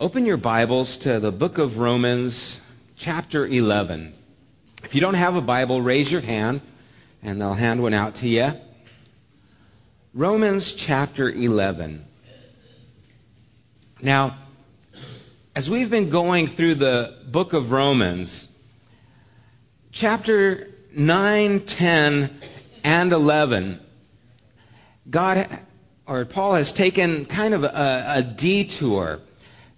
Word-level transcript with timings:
Open 0.00 0.26
your 0.26 0.36
Bibles 0.36 0.96
to 0.98 1.20
the 1.20 1.30
book 1.30 1.56
of 1.56 1.78
Romans, 1.78 2.60
chapter 2.96 3.46
11. 3.46 4.12
If 4.82 4.92
you 4.92 5.00
don't 5.00 5.14
have 5.14 5.36
a 5.36 5.40
Bible, 5.40 5.80
raise 5.80 6.10
your 6.10 6.20
hand 6.20 6.62
and 7.22 7.40
they'll 7.40 7.52
hand 7.52 7.80
one 7.80 7.94
out 7.94 8.16
to 8.16 8.28
you. 8.28 8.50
Romans 10.12 10.72
chapter 10.72 11.30
11. 11.30 12.04
Now, 14.02 14.36
as 15.54 15.70
we've 15.70 15.90
been 15.90 16.10
going 16.10 16.48
through 16.48 16.74
the 16.74 17.16
book 17.28 17.52
of 17.52 17.70
Romans, 17.70 18.52
chapter 19.92 20.70
9, 20.92 21.60
10, 21.60 22.40
and 22.82 23.12
11, 23.12 23.78
God 25.08 25.46
or 26.08 26.24
Paul 26.24 26.54
has 26.54 26.72
taken 26.72 27.26
kind 27.26 27.54
of 27.54 27.62
a, 27.62 28.04
a 28.16 28.22
detour. 28.22 29.20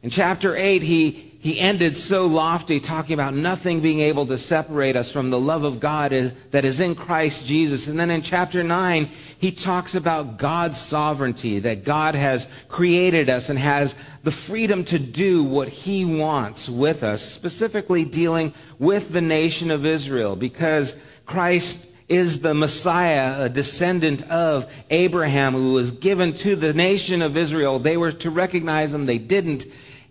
In 0.06 0.10
chapter 0.10 0.54
8, 0.54 0.84
he 0.84 1.10
he 1.40 1.58
ended 1.58 1.96
so 1.96 2.26
lofty, 2.26 2.78
talking 2.78 3.14
about 3.14 3.34
nothing 3.34 3.80
being 3.80 3.98
able 3.98 4.24
to 4.26 4.38
separate 4.38 4.94
us 4.94 5.10
from 5.10 5.30
the 5.30 5.40
love 5.40 5.64
of 5.64 5.80
God 5.80 6.12
that 6.52 6.64
is 6.64 6.78
in 6.78 6.94
Christ 6.94 7.44
Jesus. 7.44 7.88
And 7.88 7.98
then 7.98 8.10
in 8.10 8.22
chapter 8.22 8.62
9, 8.62 9.08
he 9.38 9.50
talks 9.50 9.96
about 9.96 10.38
God's 10.38 10.78
sovereignty, 10.78 11.58
that 11.58 11.82
God 11.84 12.14
has 12.14 12.46
created 12.68 13.28
us 13.28 13.48
and 13.48 13.58
has 13.58 13.96
the 14.22 14.30
freedom 14.30 14.84
to 14.84 15.00
do 15.00 15.42
what 15.42 15.66
he 15.68 16.04
wants 16.04 16.68
with 16.68 17.02
us, 17.02 17.22
specifically 17.22 18.04
dealing 18.04 18.54
with 18.78 19.12
the 19.12 19.20
nation 19.20 19.72
of 19.72 19.84
Israel, 19.84 20.36
because 20.36 21.04
Christ 21.26 21.92
is 22.08 22.42
the 22.42 22.54
Messiah, 22.54 23.42
a 23.42 23.48
descendant 23.48 24.22
of 24.30 24.72
Abraham, 24.90 25.54
who 25.54 25.72
was 25.72 25.90
given 25.90 26.32
to 26.34 26.54
the 26.54 26.72
nation 26.72 27.22
of 27.22 27.36
Israel. 27.36 27.80
They 27.80 27.96
were 27.96 28.12
to 28.12 28.30
recognize 28.30 28.94
him, 28.94 29.06
they 29.06 29.18
didn't. 29.18 29.66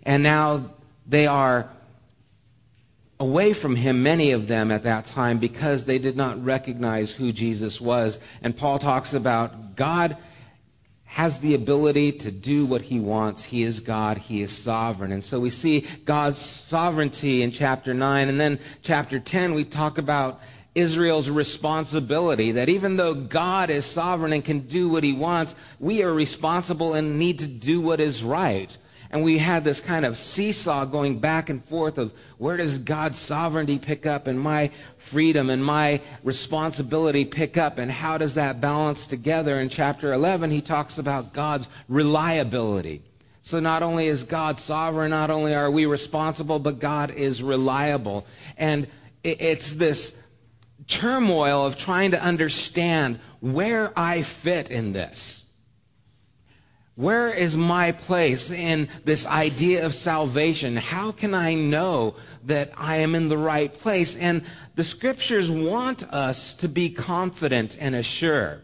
And 0.06 0.22
now 0.22 0.70
they 1.06 1.26
are 1.26 1.68
away 3.18 3.52
from 3.52 3.76
him, 3.76 4.02
many 4.02 4.30
of 4.30 4.46
them 4.46 4.70
at 4.70 4.84
that 4.84 5.04
time, 5.04 5.38
because 5.38 5.84
they 5.84 5.98
did 5.98 6.16
not 6.16 6.42
recognize 6.42 7.14
who 7.14 7.32
Jesus 7.32 7.80
was. 7.80 8.20
And 8.40 8.56
Paul 8.56 8.78
talks 8.78 9.12
about 9.14 9.74
God 9.74 10.16
has 11.06 11.40
the 11.40 11.54
ability 11.54 12.12
to 12.12 12.30
do 12.30 12.66
what 12.66 12.82
he 12.82 13.00
wants. 13.00 13.44
He 13.44 13.62
is 13.62 13.80
God. 13.80 14.18
He 14.18 14.42
is 14.42 14.56
sovereign. 14.56 15.12
And 15.12 15.24
so 15.24 15.40
we 15.40 15.50
see 15.50 15.86
God's 16.04 16.38
sovereignty 16.38 17.42
in 17.42 17.50
chapter 17.50 17.94
9. 17.94 18.28
And 18.28 18.38
then 18.38 18.60
chapter 18.82 19.18
10, 19.18 19.54
we 19.54 19.64
talk 19.64 19.98
about 19.98 20.40
Israel's 20.74 21.30
responsibility 21.30 22.52
that 22.52 22.68
even 22.68 22.96
though 22.96 23.14
God 23.14 23.70
is 23.70 23.86
sovereign 23.86 24.34
and 24.34 24.44
can 24.44 24.60
do 24.60 24.88
what 24.90 25.02
he 25.02 25.14
wants, 25.14 25.54
we 25.80 26.02
are 26.02 26.12
responsible 26.12 26.94
and 26.94 27.18
need 27.18 27.38
to 27.38 27.46
do 27.46 27.80
what 27.80 27.98
is 27.98 28.22
right. 28.22 28.76
And 29.10 29.22
we 29.22 29.38
had 29.38 29.64
this 29.64 29.80
kind 29.80 30.04
of 30.04 30.16
seesaw 30.16 30.84
going 30.84 31.18
back 31.18 31.48
and 31.48 31.64
forth 31.64 31.98
of 31.98 32.12
where 32.38 32.56
does 32.56 32.78
God's 32.78 33.18
sovereignty 33.18 33.78
pick 33.78 34.06
up 34.06 34.26
and 34.26 34.38
my 34.38 34.70
freedom 34.98 35.50
and 35.50 35.64
my 35.64 36.00
responsibility 36.22 37.24
pick 37.24 37.56
up 37.56 37.78
and 37.78 37.90
how 37.90 38.18
does 38.18 38.34
that 38.34 38.60
balance 38.60 39.06
together? 39.06 39.60
In 39.60 39.68
chapter 39.68 40.12
11, 40.12 40.50
he 40.50 40.60
talks 40.60 40.98
about 40.98 41.32
God's 41.32 41.68
reliability. 41.88 43.02
So 43.42 43.60
not 43.60 43.84
only 43.84 44.08
is 44.08 44.24
God 44.24 44.58
sovereign, 44.58 45.10
not 45.10 45.30
only 45.30 45.54
are 45.54 45.70
we 45.70 45.86
responsible, 45.86 46.58
but 46.58 46.80
God 46.80 47.12
is 47.12 47.42
reliable. 47.44 48.26
And 48.56 48.88
it's 49.22 49.74
this 49.74 50.26
turmoil 50.88 51.64
of 51.64 51.78
trying 51.78 52.10
to 52.10 52.22
understand 52.22 53.20
where 53.40 53.96
I 53.96 54.22
fit 54.22 54.70
in 54.70 54.92
this. 54.92 55.45
Where 56.96 57.28
is 57.28 57.58
my 57.58 57.92
place 57.92 58.50
in 58.50 58.88
this 59.04 59.26
idea 59.26 59.84
of 59.84 59.94
salvation? 59.94 60.76
How 60.76 61.12
can 61.12 61.34
I 61.34 61.52
know 61.52 62.14
that 62.44 62.72
I 62.74 62.96
am 62.96 63.14
in 63.14 63.28
the 63.28 63.36
right 63.36 63.72
place? 63.72 64.16
And 64.16 64.42
the 64.76 64.84
scriptures 64.84 65.50
want 65.50 66.04
us 66.04 66.54
to 66.54 66.68
be 66.68 66.88
confident 66.88 67.76
and 67.78 67.94
assured. 67.94 68.62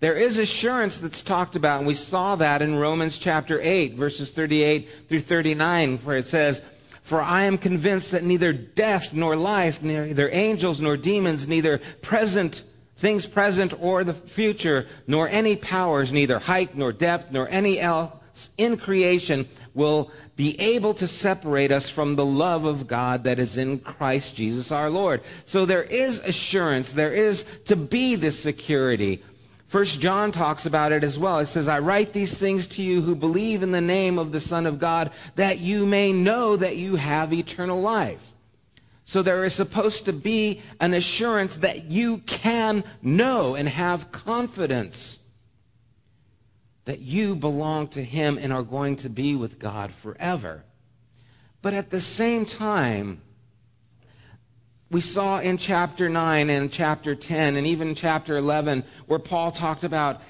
There 0.00 0.14
is 0.14 0.38
assurance 0.38 0.96
that's 0.98 1.20
talked 1.20 1.54
about, 1.54 1.78
and 1.78 1.86
we 1.86 1.92
saw 1.92 2.34
that 2.36 2.62
in 2.62 2.76
Romans 2.76 3.18
chapter 3.18 3.60
8, 3.62 3.92
verses 3.92 4.30
38 4.30 4.88
through 5.08 5.20
39, 5.20 5.98
where 5.98 6.16
it 6.16 6.24
says, 6.24 6.62
For 7.02 7.20
I 7.20 7.44
am 7.44 7.58
convinced 7.58 8.10
that 8.12 8.24
neither 8.24 8.54
death 8.54 9.12
nor 9.12 9.36
life, 9.36 9.82
neither 9.82 10.30
angels 10.32 10.80
nor 10.80 10.96
demons, 10.96 11.46
neither 11.46 11.78
present 12.00 12.62
things 12.96 13.26
present 13.26 13.74
or 13.80 14.04
the 14.04 14.14
future, 14.14 14.86
nor 15.06 15.28
any 15.28 15.56
powers, 15.56 16.12
neither 16.12 16.38
height 16.38 16.76
nor 16.76 16.92
depth, 16.92 17.30
nor 17.30 17.48
any 17.48 17.78
else 17.78 18.12
in 18.58 18.76
creation 18.76 19.48
will 19.74 20.10
be 20.36 20.58
able 20.60 20.94
to 20.94 21.06
separate 21.06 21.70
us 21.70 21.88
from 21.88 22.16
the 22.16 22.24
love 22.24 22.64
of 22.64 22.86
God 22.86 23.24
that 23.24 23.38
is 23.38 23.56
in 23.56 23.78
Christ 23.78 24.36
Jesus 24.36 24.72
our 24.72 24.90
Lord. 24.90 25.22
So 25.44 25.66
there 25.66 25.84
is 25.84 26.20
assurance, 26.20 26.92
there 26.92 27.12
is 27.12 27.44
to 27.66 27.76
be 27.76 28.14
this 28.14 28.38
security. 28.38 29.22
First 29.68 30.00
John 30.00 30.32
talks 30.32 30.64
about 30.64 30.92
it 30.92 31.02
as 31.02 31.18
well. 31.18 31.40
It 31.40 31.46
says, 31.46 31.66
I 31.66 31.80
write 31.80 32.12
these 32.12 32.38
things 32.38 32.66
to 32.68 32.82
you 32.82 33.02
who 33.02 33.14
believe 33.14 33.62
in 33.62 33.72
the 33.72 33.80
name 33.80 34.18
of 34.18 34.32
the 34.32 34.40
Son 34.40 34.64
of 34.64 34.78
God, 34.78 35.10
that 35.34 35.58
you 35.58 35.84
may 35.84 36.12
know 36.12 36.56
that 36.56 36.76
you 36.76 36.96
have 36.96 37.32
eternal 37.32 37.80
life. 37.80 38.35
So 39.06 39.22
there 39.22 39.44
is 39.44 39.54
supposed 39.54 40.04
to 40.06 40.12
be 40.12 40.60
an 40.80 40.92
assurance 40.92 41.54
that 41.56 41.84
you 41.84 42.18
can 42.18 42.82
know 43.00 43.54
and 43.54 43.68
have 43.68 44.10
confidence 44.10 45.22
that 46.86 46.98
you 46.98 47.36
belong 47.36 47.86
to 47.88 48.02
Him 48.02 48.36
and 48.36 48.52
are 48.52 48.64
going 48.64 48.96
to 48.96 49.08
be 49.08 49.36
with 49.36 49.60
God 49.60 49.92
forever. 49.92 50.64
But 51.62 51.72
at 51.72 51.90
the 51.90 52.00
same 52.00 52.44
time, 52.46 53.22
we 54.90 55.00
saw 55.00 55.38
in 55.38 55.58
chapter 55.58 56.08
9 56.08 56.50
and 56.50 56.72
chapter 56.72 57.14
10 57.14 57.54
and 57.54 57.64
even 57.64 57.94
chapter 57.94 58.36
11 58.36 58.82
where 59.06 59.20
Paul 59.20 59.52
talked 59.52 59.84
about 59.84 60.20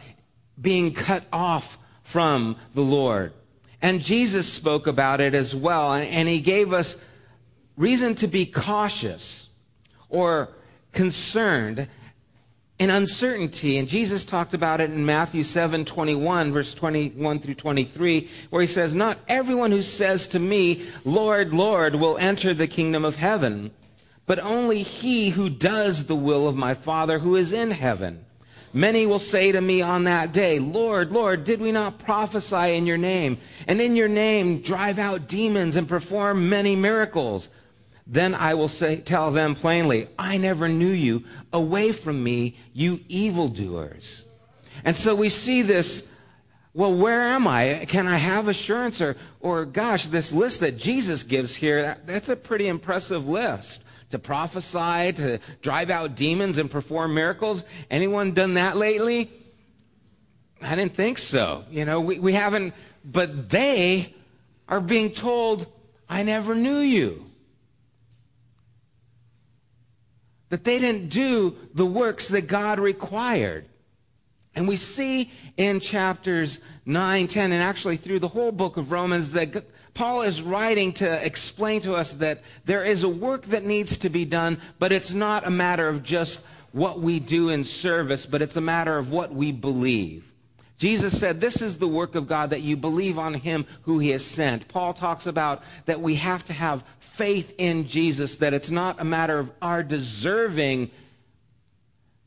being 0.60 0.92
cut 0.92 1.24
off 1.32 1.78
from 2.02 2.56
the 2.74 2.82
Lord. 2.82 3.32
And 3.80 4.02
Jesus 4.02 4.52
spoke 4.52 4.86
about 4.86 5.22
it 5.22 5.34
as 5.34 5.56
well. 5.56 5.94
And 5.94 6.28
he 6.28 6.40
gave 6.40 6.74
us 6.74 7.02
reason 7.76 8.14
to 8.16 8.26
be 8.26 8.46
cautious 8.46 9.50
or 10.08 10.50
concerned 10.92 11.88
and 12.78 12.90
uncertainty. 12.90 13.78
And 13.78 13.88
Jesus 13.88 14.24
talked 14.24 14.54
about 14.54 14.80
it 14.80 14.90
in 14.90 15.06
Matthew 15.06 15.42
7 15.42 15.84
21, 15.84 16.52
verse 16.52 16.74
21 16.74 17.38
through 17.40 17.54
23, 17.54 18.28
where 18.50 18.62
he 18.62 18.68
says, 18.68 18.94
Not 18.94 19.18
everyone 19.28 19.70
who 19.70 19.82
says 19.82 20.28
to 20.28 20.38
me, 20.38 20.86
Lord, 21.04 21.54
Lord, 21.54 21.94
will 21.96 22.18
enter 22.18 22.52
the 22.52 22.66
kingdom 22.66 23.04
of 23.04 23.16
heaven, 23.16 23.70
but 24.26 24.38
only 24.40 24.82
he 24.82 25.30
who 25.30 25.48
does 25.48 26.06
the 26.06 26.16
will 26.16 26.48
of 26.48 26.56
my 26.56 26.74
Father 26.74 27.18
who 27.18 27.36
is 27.36 27.52
in 27.52 27.70
heaven. 27.70 28.24
Many 28.72 29.06
will 29.06 29.18
say 29.18 29.52
to 29.52 29.60
me 29.62 29.80
on 29.80 30.04
that 30.04 30.32
day, 30.32 30.58
Lord, 30.58 31.10
Lord, 31.10 31.44
did 31.44 31.60
we 31.60 31.72
not 31.72 31.98
prophesy 31.98 32.74
in 32.74 32.84
your 32.84 32.98
name? 32.98 33.38
And 33.66 33.80
in 33.80 33.96
your 33.96 34.08
name 34.08 34.60
drive 34.60 34.98
out 34.98 35.28
demons 35.28 35.76
and 35.76 35.88
perform 35.88 36.50
many 36.50 36.76
miracles? 36.76 37.48
Then 38.06 38.34
I 38.34 38.54
will 38.54 38.68
say, 38.68 38.98
tell 38.98 39.32
them 39.32 39.54
plainly, 39.56 40.06
I 40.18 40.36
never 40.36 40.68
knew 40.68 40.92
you. 40.92 41.24
Away 41.52 41.90
from 41.90 42.22
me, 42.22 42.56
you 42.72 43.00
evildoers. 43.08 44.24
And 44.84 44.96
so 44.96 45.14
we 45.14 45.28
see 45.28 45.62
this. 45.62 46.12
Well, 46.72 46.94
where 46.94 47.20
am 47.20 47.48
I? 47.48 47.84
Can 47.88 48.06
I 48.06 48.16
have 48.16 48.46
assurance? 48.46 49.00
Or, 49.00 49.16
or 49.40 49.64
gosh, 49.64 50.06
this 50.06 50.32
list 50.32 50.60
that 50.60 50.76
Jesus 50.76 51.24
gives 51.24 51.56
here, 51.56 51.82
that, 51.82 52.06
that's 52.06 52.28
a 52.28 52.36
pretty 52.36 52.68
impressive 52.68 53.26
list. 53.28 53.82
To 54.10 54.20
prophesy, 54.20 55.12
to 55.14 55.40
drive 55.62 55.90
out 55.90 56.14
demons 56.14 56.58
and 56.58 56.70
perform 56.70 57.12
miracles. 57.12 57.64
Anyone 57.90 58.32
done 58.32 58.54
that 58.54 58.76
lately? 58.76 59.28
I 60.62 60.76
didn't 60.76 60.94
think 60.94 61.18
so. 61.18 61.64
You 61.72 61.84
know, 61.84 62.00
we, 62.00 62.20
we 62.20 62.32
haven't, 62.32 62.72
but 63.04 63.50
they 63.50 64.14
are 64.68 64.80
being 64.80 65.10
told, 65.10 65.66
I 66.08 66.22
never 66.22 66.54
knew 66.54 66.78
you. 66.78 67.25
That 70.48 70.64
they 70.64 70.78
didn't 70.78 71.08
do 71.08 71.56
the 71.74 71.86
works 71.86 72.28
that 72.28 72.46
God 72.46 72.78
required. 72.78 73.66
And 74.54 74.66
we 74.66 74.76
see 74.76 75.30
in 75.56 75.80
chapters 75.80 76.60
9, 76.86 77.26
10, 77.26 77.52
and 77.52 77.62
actually 77.62 77.98
through 77.98 78.20
the 78.20 78.28
whole 78.28 78.52
book 78.52 78.76
of 78.76 78.90
Romans 78.90 79.32
that 79.32 79.64
Paul 79.92 80.22
is 80.22 80.42
writing 80.42 80.92
to 80.94 81.26
explain 81.26 81.82
to 81.82 81.94
us 81.94 82.14
that 82.14 82.42
there 82.64 82.84
is 82.84 83.02
a 83.02 83.08
work 83.08 83.44
that 83.46 83.64
needs 83.64 83.98
to 83.98 84.08
be 84.08 84.24
done, 84.24 84.58
but 84.78 84.92
it's 84.92 85.12
not 85.12 85.46
a 85.46 85.50
matter 85.50 85.88
of 85.88 86.02
just 86.02 86.40
what 86.72 87.00
we 87.00 87.18
do 87.18 87.48
in 87.48 87.64
service, 87.64 88.26
but 88.26 88.42
it's 88.42 88.56
a 88.56 88.60
matter 88.60 88.98
of 88.98 89.10
what 89.12 89.34
we 89.34 89.52
believe. 89.52 90.25
Jesus 90.78 91.18
said, 91.18 91.40
This 91.40 91.62
is 91.62 91.78
the 91.78 91.88
work 91.88 92.14
of 92.14 92.26
God 92.26 92.50
that 92.50 92.62
you 92.62 92.76
believe 92.76 93.18
on 93.18 93.34
him 93.34 93.66
who 93.82 93.98
he 93.98 94.10
has 94.10 94.24
sent. 94.24 94.68
Paul 94.68 94.92
talks 94.92 95.26
about 95.26 95.62
that 95.86 96.00
we 96.00 96.16
have 96.16 96.44
to 96.46 96.52
have 96.52 96.84
faith 96.98 97.54
in 97.58 97.88
Jesus, 97.88 98.36
that 98.36 98.54
it's 98.54 98.70
not 98.70 99.00
a 99.00 99.04
matter 99.04 99.38
of 99.38 99.50
our 99.62 99.82
deserving 99.82 100.90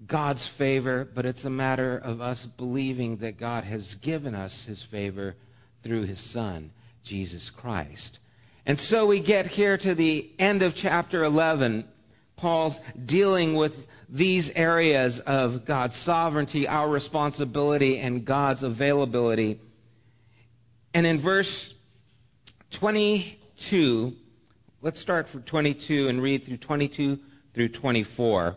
God's 0.07 0.47
favor, 0.47 1.07
but 1.13 1.25
it's 1.25 1.45
a 1.45 1.49
matter 1.49 1.97
of 1.97 2.21
us 2.21 2.45
believing 2.45 3.17
that 3.17 3.37
God 3.37 3.65
has 3.65 3.95
given 3.95 4.33
us 4.33 4.65
his 4.65 4.81
favor 4.81 5.35
through 5.83 6.03
his 6.03 6.19
Son. 6.19 6.71
Jesus 7.09 7.49
Christ. 7.49 8.19
And 8.65 8.79
so 8.79 9.07
we 9.07 9.19
get 9.19 9.47
here 9.47 9.77
to 9.77 9.95
the 9.95 10.29
end 10.37 10.61
of 10.61 10.75
chapter 10.75 11.23
11. 11.23 11.85
Paul's 12.39 12.80
dealing 13.06 13.56
with 13.56 13.86
these 14.07 14.50
areas 14.51 15.19
of 15.19 15.65
God's 15.65 15.97
sovereignty, 15.97 16.69
our 16.69 16.88
responsibility, 16.88 18.00
and 18.00 18.24
God's 18.24 18.63
availability. 18.63 19.59
And 20.94 21.06
in 21.06 21.19
verse 21.19 21.74
22, 22.71 24.15
let's 24.81 25.01
start 25.01 25.27
from 25.27 25.44
22 25.44 26.07
and 26.07 26.21
read 26.21 26.45
through 26.45 26.57
22 26.57 27.19
through 27.53 27.69
24. 27.69 28.56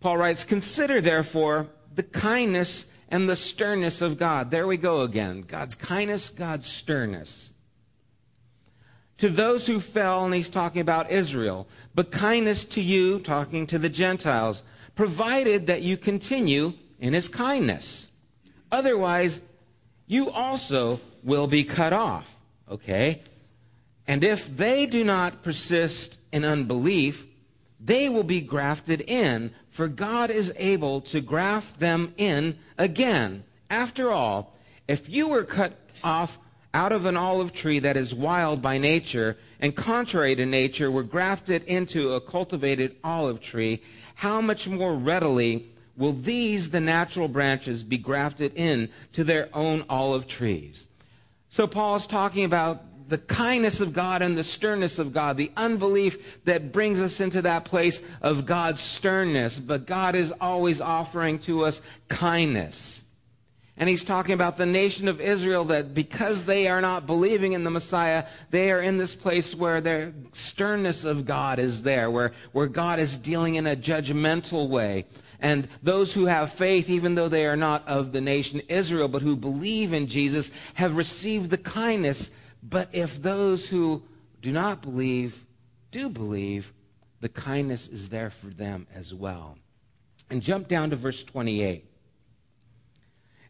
Paul 0.00 0.18
writes, 0.18 0.44
Consider 0.44 1.00
therefore 1.00 1.68
the 1.94 2.02
kindness 2.02 2.92
and 3.08 3.30
the 3.30 3.36
sternness 3.36 4.02
of 4.02 4.18
God. 4.18 4.50
There 4.50 4.66
we 4.66 4.76
go 4.76 5.00
again. 5.00 5.40
God's 5.42 5.74
kindness, 5.74 6.28
God's 6.28 6.66
sternness. 6.66 7.51
To 9.22 9.28
those 9.28 9.68
who 9.68 9.78
fell, 9.78 10.24
and 10.24 10.34
he's 10.34 10.48
talking 10.48 10.80
about 10.80 11.12
Israel, 11.12 11.68
but 11.94 12.10
kindness 12.10 12.64
to 12.64 12.82
you, 12.82 13.20
talking 13.20 13.68
to 13.68 13.78
the 13.78 13.88
Gentiles, 13.88 14.64
provided 14.96 15.68
that 15.68 15.82
you 15.82 15.96
continue 15.96 16.72
in 16.98 17.12
his 17.12 17.28
kindness. 17.28 18.10
Otherwise, 18.72 19.40
you 20.08 20.28
also 20.28 20.98
will 21.22 21.46
be 21.46 21.62
cut 21.62 21.92
off. 21.92 22.34
Okay? 22.68 23.22
And 24.08 24.24
if 24.24 24.56
they 24.56 24.86
do 24.86 25.04
not 25.04 25.44
persist 25.44 26.18
in 26.32 26.44
unbelief, 26.44 27.24
they 27.78 28.08
will 28.08 28.24
be 28.24 28.40
grafted 28.40 29.02
in, 29.02 29.52
for 29.68 29.86
God 29.86 30.32
is 30.32 30.52
able 30.56 31.00
to 31.02 31.20
graft 31.20 31.78
them 31.78 32.12
in 32.16 32.58
again. 32.76 33.44
After 33.70 34.10
all, 34.10 34.56
if 34.88 35.08
you 35.08 35.28
were 35.28 35.44
cut 35.44 35.74
off 36.02 36.40
out 36.74 36.92
of 36.92 37.04
an 37.04 37.16
olive 37.16 37.52
tree 37.52 37.78
that 37.78 37.96
is 37.96 38.14
wild 38.14 38.62
by 38.62 38.78
nature 38.78 39.36
and 39.60 39.76
contrary 39.76 40.34
to 40.34 40.46
nature 40.46 40.90
were 40.90 41.02
grafted 41.02 41.62
into 41.64 42.12
a 42.12 42.20
cultivated 42.20 42.96
olive 43.04 43.40
tree, 43.40 43.82
how 44.14 44.40
much 44.40 44.68
more 44.68 44.94
readily 44.94 45.66
will 45.96 46.12
these, 46.12 46.70
the 46.70 46.80
natural 46.80 47.28
branches, 47.28 47.82
be 47.82 47.98
grafted 47.98 48.52
in 48.54 48.88
to 49.12 49.22
their 49.22 49.48
own 49.52 49.84
olive 49.88 50.26
trees? 50.26 50.88
So 51.48 51.66
Paul 51.66 51.96
is 51.96 52.06
talking 52.06 52.44
about 52.44 53.08
the 53.08 53.18
kindness 53.18 53.80
of 53.80 53.92
God 53.92 54.22
and 54.22 54.38
the 54.38 54.42
sternness 54.42 54.98
of 54.98 55.12
God, 55.12 55.36
the 55.36 55.52
unbelief 55.54 56.42
that 56.44 56.72
brings 56.72 57.00
us 57.02 57.20
into 57.20 57.42
that 57.42 57.66
place 57.66 58.02
of 58.22 58.46
God's 58.46 58.80
sternness. 58.80 59.58
But 59.58 59.86
God 59.86 60.14
is 60.14 60.32
always 60.40 60.80
offering 60.80 61.38
to 61.40 61.66
us 61.66 61.82
kindness. 62.08 63.01
And 63.76 63.88
he's 63.88 64.04
talking 64.04 64.34
about 64.34 64.58
the 64.58 64.66
nation 64.66 65.08
of 65.08 65.20
Israel 65.20 65.64
that 65.66 65.94
because 65.94 66.44
they 66.44 66.68
are 66.68 66.80
not 66.80 67.06
believing 67.06 67.52
in 67.52 67.64
the 67.64 67.70
Messiah, 67.70 68.26
they 68.50 68.70
are 68.70 68.80
in 68.80 68.98
this 68.98 69.14
place 69.14 69.54
where 69.54 69.80
the 69.80 70.12
sternness 70.32 71.04
of 71.04 71.24
God 71.24 71.58
is 71.58 71.82
there, 71.82 72.10
where, 72.10 72.32
where 72.52 72.66
God 72.66 72.98
is 72.98 73.16
dealing 73.16 73.54
in 73.54 73.66
a 73.66 73.74
judgmental 73.74 74.68
way. 74.68 75.06
And 75.40 75.68
those 75.82 76.12
who 76.14 76.26
have 76.26 76.52
faith, 76.52 76.90
even 76.90 77.14
though 77.14 77.28
they 77.28 77.46
are 77.46 77.56
not 77.56 77.88
of 77.88 78.12
the 78.12 78.20
nation 78.20 78.60
Israel, 78.68 79.08
but 79.08 79.22
who 79.22 79.36
believe 79.36 79.92
in 79.92 80.06
Jesus, 80.06 80.52
have 80.74 80.96
received 80.96 81.50
the 81.50 81.58
kindness 81.58 82.30
but 82.62 82.88
if 82.92 83.20
those 83.20 83.68
who 83.68 84.02
do 84.40 84.52
not 84.52 84.82
believe 84.82 85.44
do 85.90 86.08
believe, 86.08 86.72
the 87.20 87.28
kindness 87.28 87.88
is 87.88 88.08
there 88.08 88.30
for 88.30 88.46
them 88.46 88.86
as 88.94 89.12
well. 89.12 89.58
And 90.30 90.40
jump 90.40 90.68
down 90.68 90.90
to 90.90 90.96
verse 90.96 91.22
28. 91.22 91.84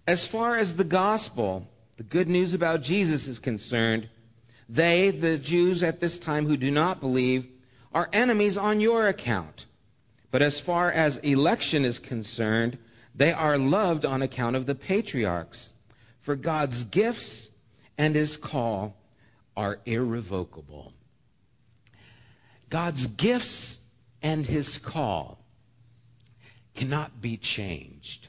As 0.07 0.27
far 0.27 0.57
as 0.57 0.77
the 0.77 0.85
gospel, 0.85 1.69
the 1.97 2.03
good 2.03 2.29
news 2.29 2.55
about 2.55 2.83
Jesus 2.83 3.29
is 3.29 3.39
concerned, 3.39 4.09
they, 4.69 5.11
the 5.11 5.39
Jews 5.39 5.83
at 5.83 6.01
this 6.01 6.19
time 6.19 6.47
who 6.47 6.57
do 6.57 6.71
not 6.71 7.01
believe, 7.01 7.49
are 7.93 8.09
enemies 8.13 8.57
on 8.57 8.81
your 8.81 9.07
account. 9.07 9.67
But 10.31 10.43
as 10.43 10.59
far 10.59 10.91
as 10.91 11.19
election 11.19 11.85
is 11.85 11.99
concerned, 11.99 12.79
they 13.15 13.33
are 13.33 13.59
loved 13.59 14.05
on 14.05 14.23
account 14.23 14.57
of 14.57 14.67
the 14.67 14.75
patriarchs. 14.75 15.73
For 16.21 16.35
God's 16.35 16.85
gifts 16.85 17.51
and 17.99 18.15
his 18.15 18.37
call 18.37 18.97
are 19.57 19.81
irrevocable. 19.85 20.95
God's 22.71 23.07
gifts 23.07 23.81
and 24.23 24.47
his 24.47 24.79
call 24.79 25.39
cannot 26.75 27.21
be 27.21 27.37
changed. 27.37 28.29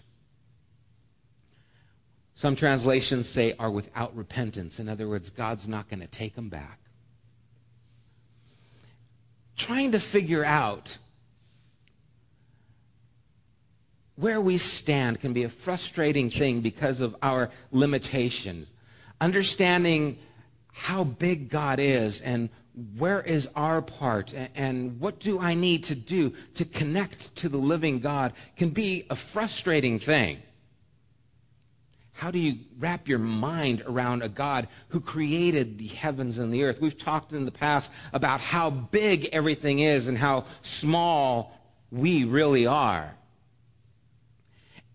Some 2.44 2.58
translations 2.58 3.30
say 3.30 3.56
are 3.58 3.72
without 3.72 4.14
repentance. 4.18 4.78
In 4.78 4.90
other 4.90 5.08
words, 5.08 5.30
God's 5.30 5.66
not 5.66 5.90
going 5.90 6.02
to 6.02 6.08
take 6.08 6.36
them 6.36 6.50
back. 6.50 6.78
Trying 9.56 9.94
to 9.94 10.00
figure 10.02 10.44
out 10.44 10.98
where 14.18 14.42
we 14.42 14.58
stand 14.58 15.22
can 15.22 15.32
be 15.32 15.44
a 15.44 15.48
frustrating 15.48 16.30
thing 16.30 16.60
because 16.60 17.00
of 17.00 17.16
our 17.22 17.50
limitations. 17.72 18.74
Understanding 19.22 20.18
how 20.74 21.06
big 21.06 21.48
God 21.48 21.80
is 21.80 22.20
and 22.20 22.50
where 22.98 23.22
is 23.22 23.50
our 23.56 23.82
part 23.82 24.34
and 24.54 25.00
what 25.00 25.18
do 25.22 25.40
I 25.40 25.54
need 25.54 25.86
to 25.86 25.96
do 25.96 26.34
to 26.56 26.66
connect 26.66 27.34
to 27.38 27.48
the 27.48 27.56
living 27.56 28.00
God 28.02 28.34
can 28.58 28.72
be 28.72 29.06
a 29.10 29.16
frustrating 29.16 29.98
thing. 29.98 30.40
How 32.14 32.30
do 32.32 32.40
you 32.40 32.60
wrap 32.78 33.08
your 33.08 33.20
mind 33.20 33.84
around 33.86 34.22
a 34.22 34.30
God 34.30 34.68
who 34.90 35.02
created 35.02 35.80
the 35.80 35.88
heavens 35.88 36.38
and 36.38 36.54
the 36.54 36.64
earth? 36.64 36.80
We've 36.80 36.98
talked 36.98 37.34
in 37.34 37.46
the 37.46 37.52
past 37.52 37.92
about 38.14 38.40
how 38.40 38.70
big 38.70 39.30
everything 39.34 39.80
is 39.80 40.08
and 40.08 40.18
how 40.18 40.46
small 40.62 41.60
we 41.92 42.24
really 42.24 42.66
are. 42.68 43.16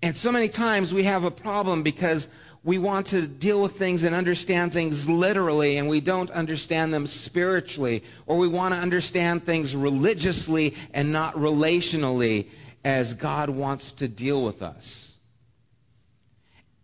And 0.00 0.16
so 0.16 0.30
many 0.30 0.48
times 0.48 0.94
we 0.94 1.04
have 1.04 1.24
a 1.24 1.30
problem 1.30 1.82
because 1.82 2.28
we 2.62 2.78
want 2.78 3.06
to 3.08 3.26
deal 3.26 3.62
with 3.62 3.72
things 3.72 4.04
and 4.04 4.14
understand 4.14 4.72
things 4.72 5.08
literally 5.08 5.76
and 5.76 5.88
we 5.88 6.00
don't 6.00 6.30
understand 6.30 6.94
them 6.94 7.06
spiritually, 7.06 8.04
or 8.26 8.38
we 8.38 8.48
want 8.48 8.74
to 8.74 8.80
understand 8.80 9.44
things 9.44 9.74
religiously 9.74 10.74
and 10.94 11.12
not 11.12 11.34
relationally 11.34 12.46
as 12.84 13.14
God 13.14 13.50
wants 13.50 13.90
to 13.92 14.06
deal 14.06 14.44
with 14.44 14.62
us. 14.62 15.17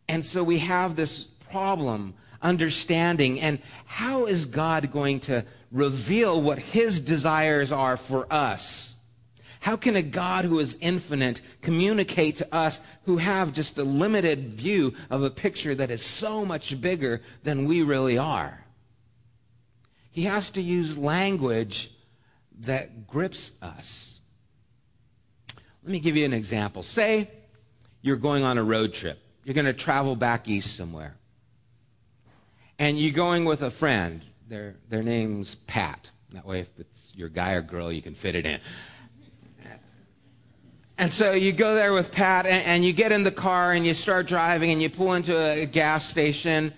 And 0.09 0.25
so 0.25 0.45
we 0.45 0.59
have 0.59 0.97
this 0.97 1.25
problem 1.51 2.15
understanding 2.43 3.41
and 3.41 3.59
how 3.87 4.27
is 4.27 4.45
God 4.45 4.93
going 4.93 5.21
to 5.21 5.45
reveal 5.73 6.41
what 6.41 6.59
his 6.59 7.01
desires 7.01 7.73
are 7.73 7.97
for 7.97 8.33
us? 8.33 8.95
How 9.61 9.77
can 9.77 9.97
a 9.97 10.03
God 10.03 10.45
who 10.45 10.59
is 10.59 10.77
infinite 10.83 11.41
communicate 11.63 12.37
to 12.37 12.55
us 12.55 12.83
who 13.07 13.17
have 13.17 13.55
just 13.55 13.79
a 13.79 13.83
limited 13.83 14.53
view 14.53 14.93
of 15.09 15.23
a 15.23 15.31
picture 15.31 15.75
that 15.75 15.91
is 15.91 16.05
so 16.05 16.45
much 16.45 16.79
bigger 16.83 17.23
than 17.45 17.65
we 17.65 17.81
really 17.81 18.19
are? 18.19 18.63
He 20.11 20.25
has 20.25 20.51
to 20.51 20.61
use 20.61 20.99
language 20.99 21.93
that 22.61 23.07
grips 23.07 23.53
us. 23.63 24.21
Let 25.83 25.93
me 25.93 25.99
give 25.99 26.15
you 26.15 26.27
an 26.27 26.35
example. 26.35 26.83
Say 26.83 27.31
you're 28.03 28.17
going 28.17 28.45
on 28.45 28.59
a 28.59 28.63
road 28.63 28.93
trip. 28.93 29.19
You're 29.45 29.55
going 29.55 29.67
to 29.67 29.73
travel 29.73 30.17
back 30.17 30.49
east 30.49 30.77
somewhere. 30.77 31.15
And 32.79 32.99
you're 32.99 33.13
going 33.13 33.45
with 33.45 33.63
a 33.63 33.71
friend. 33.71 34.25
Their, 34.49 34.77
their 34.89 35.03
name's 35.03 35.55
Pat. 35.55 36.11
That 36.33 36.45
way, 36.45 36.61
if 36.61 36.79
it's 36.79 37.13
your 37.15 37.29
guy 37.29 37.53
or 37.53 37.63
girl, 37.63 37.93
you 37.93 38.03
can 38.03 38.15
fit 38.15 38.35
it 38.35 38.47
in. 38.47 38.61
And 40.97 41.13
so 41.13 41.33
you 41.33 41.53
go 41.53 41.75
there 41.75 41.93
with 41.93 42.13
Pat, 42.13 42.47
and, 42.47 42.65
and, 42.65 42.85
you 42.85 42.93
get 42.93 43.11
in 43.11 43.25
the 43.25 43.33
car 43.33 43.73
and 43.73 43.85
you 43.85 43.95
start 43.95 44.29
driving, 44.29 44.71
and 44.71 44.81
you 44.81 44.89
pull 44.89 45.15
into 45.15 45.37
a 45.37 45.67
gas 45.67 46.09
station, 46.09 46.73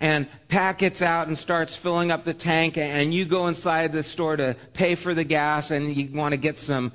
and 0.00 0.26
Pat 0.48 0.78
gets 0.78 1.02
out 1.02 1.28
and 1.28 1.36
starts 1.36 1.76
filling 1.76 2.10
up 2.10 2.24
the 2.24 2.32
tank, 2.32 2.78
and 2.78 3.12
you 3.12 3.26
go 3.26 3.48
inside 3.48 3.92
the 3.92 4.02
store 4.02 4.36
to 4.36 4.56
pay 4.72 4.94
for 4.94 5.12
the 5.12 5.24
gas, 5.24 5.70
and 5.70 5.94
you 5.94 6.08
want 6.18 6.32
to 6.32 6.38
get 6.38 6.56
some 6.56 6.92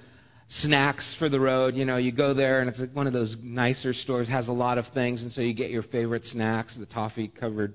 snacks 0.48 1.14
for 1.14 1.30
the 1.30 1.40
road. 1.40 1.76
You 1.76 1.86
know, 1.86 1.98
you 1.98 2.12
go 2.12 2.34
there, 2.34 2.60
and 2.60 2.70
it's 2.70 2.80
like 2.80 2.96
one 2.96 3.08
of 3.08 3.14
those 3.14 3.38
nicer 3.42 3.94
stores, 3.94 4.28
has 4.28 4.48
a 4.48 4.54
lot 4.54 4.78
of 4.78 4.88
things, 4.88 5.24
and 5.24 5.32
so 5.32 5.42
you 5.42 5.54
get 5.54 5.72
your 5.72 5.84
favorite 5.84 6.26
snacks, 6.26 6.76
the 6.76 6.86
toffee-covered 6.86 7.74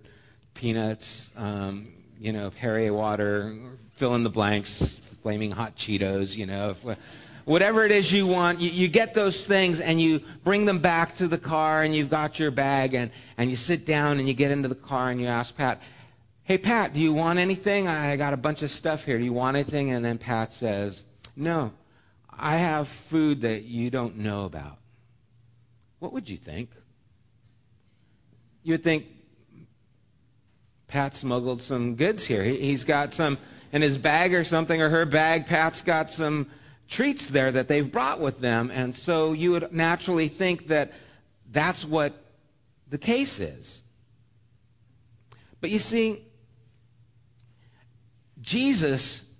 peanuts, 0.54 1.30
um, 1.36 1.86
you 2.20 2.32
know, 2.32 2.50
Perrier 2.50 2.92
water, 2.92 3.54
fill 3.96 4.14
in 4.14 4.22
the 4.22 4.30
blanks, 4.30 4.98
flaming 5.22 5.50
hot 5.50 5.76
Cheetos, 5.76 6.36
you 6.36 6.46
know. 6.46 6.70
If, 6.70 6.98
whatever 7.44 7.84
it 7.84 7.90
is 7.90 8.12
you 8.12 8.26
want, 8.26 8.60
you, 8.60 8.70
you, 8.70 8.88
get 8.88 9.14
those 9.14 9.44
things 9.44 9.80
and 9.80 10.00
you 10.00 10.20
bring 10.44 10.64
them 10.64 10.78
back 10.78 11.16
to 11.16 11.28
the 11.28 11.38
car 11.38 11.82
and 11.82 11.94
you've 11.94 12.10
got 12.10 12.38
your 12.38 12.50
bag 12.50 12.94
and, 12.94 13.10
and 13.36 13.50
you 13.50 13.56
sit 13.56 13.84
down 13.84 14.18
and 14.18 14.28
you 14.28 14.34
get 14.34 14.50
into 14.50 14.68
the 14.68 14.74
car 14.74 15.10
and 15.10 15.20
you 15.20 15.26
ask 15.26 15.56
Pat, 15.56 15.80
Hey, 16.44 16.58
Pat, 16.58 16.92
do 16.92 17.00
you 17.00 17.12
want 17.12 17.38
anything? 17.38 17.86
I 17.86 18.16
got 18.16 18.32
a 18.32 18.36
bunch 18.36 18.62
of 18.62 18.70
stuff 18.70 19.04
here. 19.04 19.16
Do 19.16 19.24
you 19.24 19.32
want 19.32 19.56
anything? 19.56 19.90
And 19.90 20.04
then 20.04 20.18
Pat 20.18 20.52
says, 20.52 21.04
No, 21.36 21.72
I 22.38 22.56
have 22.56 22.88
food 22.88 23.42
that 23.42 23.64
you 23.64 23.90
don't 23.90 24.18
know 24.18 24.44
about. 24.44 24.78
What 25.98 26.12
would 26.12 26.28
you 26.28 26.36
think? 26.36 26.70
You 28.62 28.74
would 28.74 28.82
think, 28.82 29.06
Pat 30.88 31.14
smuggled 31.14 31.60
some 31.60 31.94
goods 31.94 32.24
here. 32.24 32.42
He, 32.42 32.56
he's 32.58 32.84
got 32.84 33.14
some 33.14 33.38
in 33.72 33.82
his 33.82 33.96
bag 33.96 34.34
or 34.34 34.44
something, 34.44 34.82
or 34.82 34.88
her 34.88 35.06
bag. 35.06 35.46
Pat's 35.46 35.80
got 35.80 36.10
some 36.10 36.48
treats 36.88 37.28
there 37.28 37.50
that 37.50 37.68
they've 37.68 37.90
brought 37.90 38.20
with 38.20 38.40
them. 38.40 38.70
And 38.72 38.94
so 38.94 39.32
you 39.32 39.52
would 39.52 39.72
naturally 39.72 40.28
think 40.28 40.66
that 40.66 40.92
that's 41.50 41.84
what 41.84 42.12
the 42.88 42.98
case 42.98 43.38
is. 43.40 43.82
But 45.60 45.70
you 45.70 45.78
see, 45.78 46.22
Jesus 48.40 49.31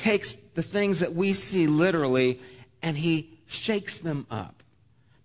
takes 0.00 0.32
the 0.32 0.62
things 0.62 1.00
that 1.00 1.14
we 1.14 1.32
see 1.32 1.66
literally 1.66 2.40
and 2.82 2.96
he 2.96 3.38
shakes 3.46 3.98
them 3.98 4.26
up. 4.30 4.62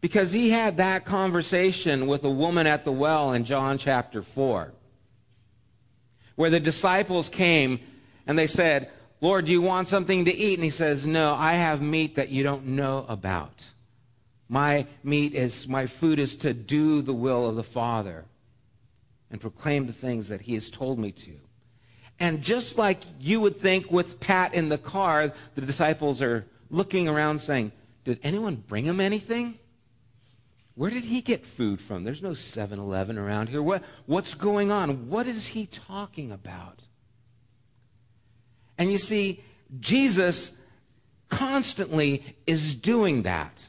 Because 0.01 0.31
he 0.31 0.51
had 0.51 0.77
that 0.77 1.05
conversation 1.05 2.05
with 2.05 2.23
a 2.25 2.29
woman 2.29 2.67
at 2.67 2.85
the 2.85 2.91
well 2.91 3.33
in 3.33 3.45
John 3.45 3.77
chapter 3.77 4.21
4, 4.21 4.71
where 6.35 6.49
the 6.49 6.59
disciples 6.59 7.27
came 7.29 7.79
and 8.27 8.37
they 8.37 8.45
said, 8.45 8.91
Lord, 9.21 9.45
do 9.45 9.51
you 9.51 9.61
want 9.61 9.87
something 9.87 10.25
to 10.25 10.35
eat? 10.35 10.55
And 10.55 10.63
he 10.63 10.69
says, 10.69 11.07
No, 11.07 11.33
I 11.33 11.53
have 11.53 11.81
meat 11.81 12.15
that 12.15 12.29
you 12.29 12.43
don't 12.43 12.67
know 12.67 13.05
about. 13.07 13.67
My 14.47 14.85
meat 15.03 15.33
is, 15.33 15.67
my 15.67 15.87
food 15.87 16.19
is 16.19 16.35
to 16.37 16.53
do 16.53 17.01
the 17.01 17.13
will 17.13 17.47
of 17.49 17.55
the 17.55 17.63
Father 17.63 18.25
and 19.31 19.41
proclaim 19.41 19.87
the 19.87 19.93
things 19.93 20.27
that 20.27 20.41
he 20.41 20.53
has 20.53 20.69
told 20.69 20.99
me 20.99 21.11
to. 21.11 21.39
And 22.19 22.41
just 22.41 22.77
like 22.77 23.01
you 23.19 23.41
would 23.41 23.59
think 23.59 23.91
with 23.91 24.19
Pat 24.19 24.53
in 24.53 24.69
the 24.69 24.77
car, 24.77 25.33
the 25.55 25.61
disciples 25.61 26.21
are 26.21 26.45
looking 26.69 27.07
around 27.07 27.39
saying, 27.39 27.71
Did 28.03 28.19
anyone 28.23 28.55
bring 28.55 28.85
him 28.85 29.01
anything? 29.01 29.59
Where 30.75 30.89
did 30.89 31.05
he 31.05 31.21
get 31.21 31.45
food 31.45 31.79
from? 31.79 32.03
There's 32.03 32.21
no 32.21 32.33
7 32.33 32.77
Eleven 32.77 33.17
around 33.17 33.47
here. 33.47 33.61
What, 33.61 33.83
what's 34.05 34.33
going 34.33 34.71
on? 34.71 35.09
What 35.09 35.25
is 35.25 35.47
he 35.47 35.65
talking 35.65 36.31
about? 36.31 36.81
And 38.77 38.91
you 38.91 38.97
see, 38.97 39.41
Jesus 39.79 40.59
constantly 41.29 42.35
is 42.45 42.75
doing 42.75 43.23
that. 43.23 43.67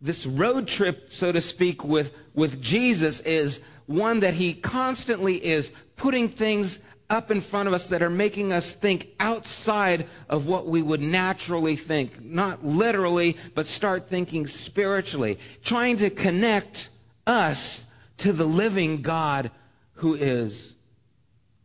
This 0.00 0.26
road 0.26 0.66
trip, 0.68 1.12
so 1.12 1.30
to 1.30 1.40
speak, 1.40 1.84
with, 1.84 2.14
with 2.34 2.60
Jesus 2.60 3.20
is 3.20 3.64
one 3.86 4.20
that 4.20 4.34
he 4.34 4.54
constantly 4.54 5.42
is 5.42 5.72
putting 5.96 6.28
things 6.28 6.86
up 7.10 7.30
in 7.30 7.40
front 7.40 7.68
of 7.68 7.74
us 7.74 7.88
that 7.90 8.02
are 8.02 8.10
making 8.10 8.52
us 8.52 8.72
think 8.72 9.08
outside 9.20 10.06
of 10.28 10.48
what 10.48 10.66
we 10.66 10.82
would 10.82 11.02
naturally 11.02 11.76
think. 11.76 12.22
Not 12.24 12.64
literally, 12.64 13.36
but 13.54 13.66
start 13.66 14.08
thinking 14.08 14.46
spiritually. 14.46 15.38
Trying 15.62 15.98
to 15.98 16.10
connect 16.10 16.88
us 17.26 17.90
to 18.18 18.32
the 18.32 18.46
living 18.46 19.02
God 19.02 19.50
who 19.94 20.14
is 20.14 20.76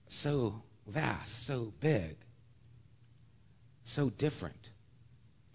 so 0.07 0.61
vast, 0.87 1.45
so 1.45 1.73
big, 1.79 2.17
so 3.83 4.09
different 4.09 4.71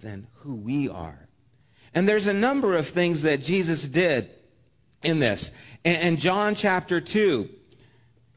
than 0.01 0.27
who 0.39 0.55
we 0.55 0.89
are. 0.89 1.29
And 1.95 2.09
there's 2.09 2.27
a 2.27 2.35
number 2.35 2.77
of 2.77 2.89
things 2.89 3.23
that 3.23 3.41
Jesus 3.41 3.87
did 3.87 4.31
in 5.03 5.19
this. 5.19 5.51
In 5.85 6.17
John 6.17 6.55
chapter 6.55 7.01
2, 7.01 7.49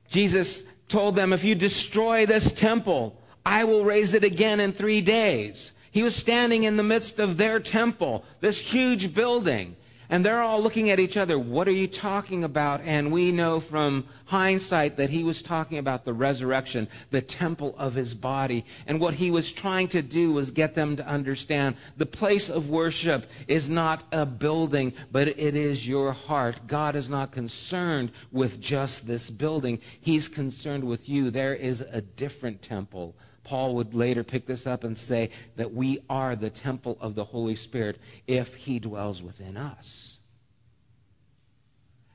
Jesus 0.07 0.63
told 0.87 1.15
them, 1.15 1.33
If 1.33 1.43
you 1.43 1.55
destroy 1.55 2.25
this 2.25 2.51
temple, 2.51 3.19
I 3.45 3.63
will 3.63 3.83
raise 3.83 4.13
it 4.13 4.23
again 4.23 4.59
in 4.59 4.73
three 4.73 5.01
days. 5.01 5.73
He 5.91 6.03
was 6.03 6.15
standing 6.15 6.63
in 6.63 6.77
the 6.77 6.83
midst 6.83 7.19
of 7.19 7.37
their 7.37 7.59
temple, 7.59 8.23
this 8.39 8.59
huge 8.59 9.13
building. 9.13 9.75
And 10.09 10.25
they're 10.25 10.41
all 10.41 10.61
looking 10.61 10.89
at 10.89 10.99
each 10.99 11.17
other. 11.17 11.37
What 11.37 11.67
are 11.67 11.71
you 11.71 11.87
talking 11.87 12.43
about? 12.43 12.81
And 12.81 13.11
we 13.11 13.31
know 13.31 13.59
from 13.59 14.05
hindsight 14.25 14.97
that 14.97 15.09
he 15.09 15.23
was 15.23 15.41
talking 15.41 15.77
about 15.77 16.05
the 16.05 16.13
resurrection, 16.13 16.87
the 17.11 17.21
temple 17.21 17.75
of 17.77 17.93
his 17.93 18.13
body. 18.13 18.65
And 18.85 18.99
what 18.99 19.15
he 19.15 19.31
was 19.31 19.51
trying 19.51 19.89
to 19.89 20.01
do 20.01 20.31
was 20.31 20.51
get 20.51 20.75
them 20.75 20.95
to 20.95 21.07
understand 21.07 21.75
the 21.97 22.05
place 22.05 22.49
of 22.49 22.69
worship 22.69 23.25
is 23.47 23.69
not 23.69 24.03
a 24.11 24.25
building, 24.25 24.93
but 25.11 25.27
it 25.27 25.55
is 25.55 25.87
your 25.87 26.13
heart. 26.13 26.61
God 26.67 26.95
is 26.95 27.09
not 27.09 27.31
concerned 27.31 28.11
with 28.31 28.61
just 28.61 29.07
this 29.07 29.29
building. 29.29 29.79
He's 29.99 30.27
concerned 30.27 30.83
with 30.83 31.09
you. 31.09 31.31
There 31.31 31.55
is 31.55 31.81
a 31.81 32.01
different 32.01 32.61
temple 32.61 33.15
Paul 33.47 33.75
would 33.75 33.95
later 33.95 34.25
pick 34.25 34.45
this 34.45 34.67
up 34.67 34.83
and 34.83 34.97
say 34.97 35.29
that 35.55 35.73
we 35.73 35.99
are 36.09 36.35
the 36.35 36.49
temple 36.49 36.97
of 36.99 37.15
the 37.15 37.23
Holy 37.23 37.55
Spirit 37.55 37.97
if 38.27 38.55
he 38.55 38.77
dwells 38.77 39.23
within 39.23 39.55
us. 39.55 40.19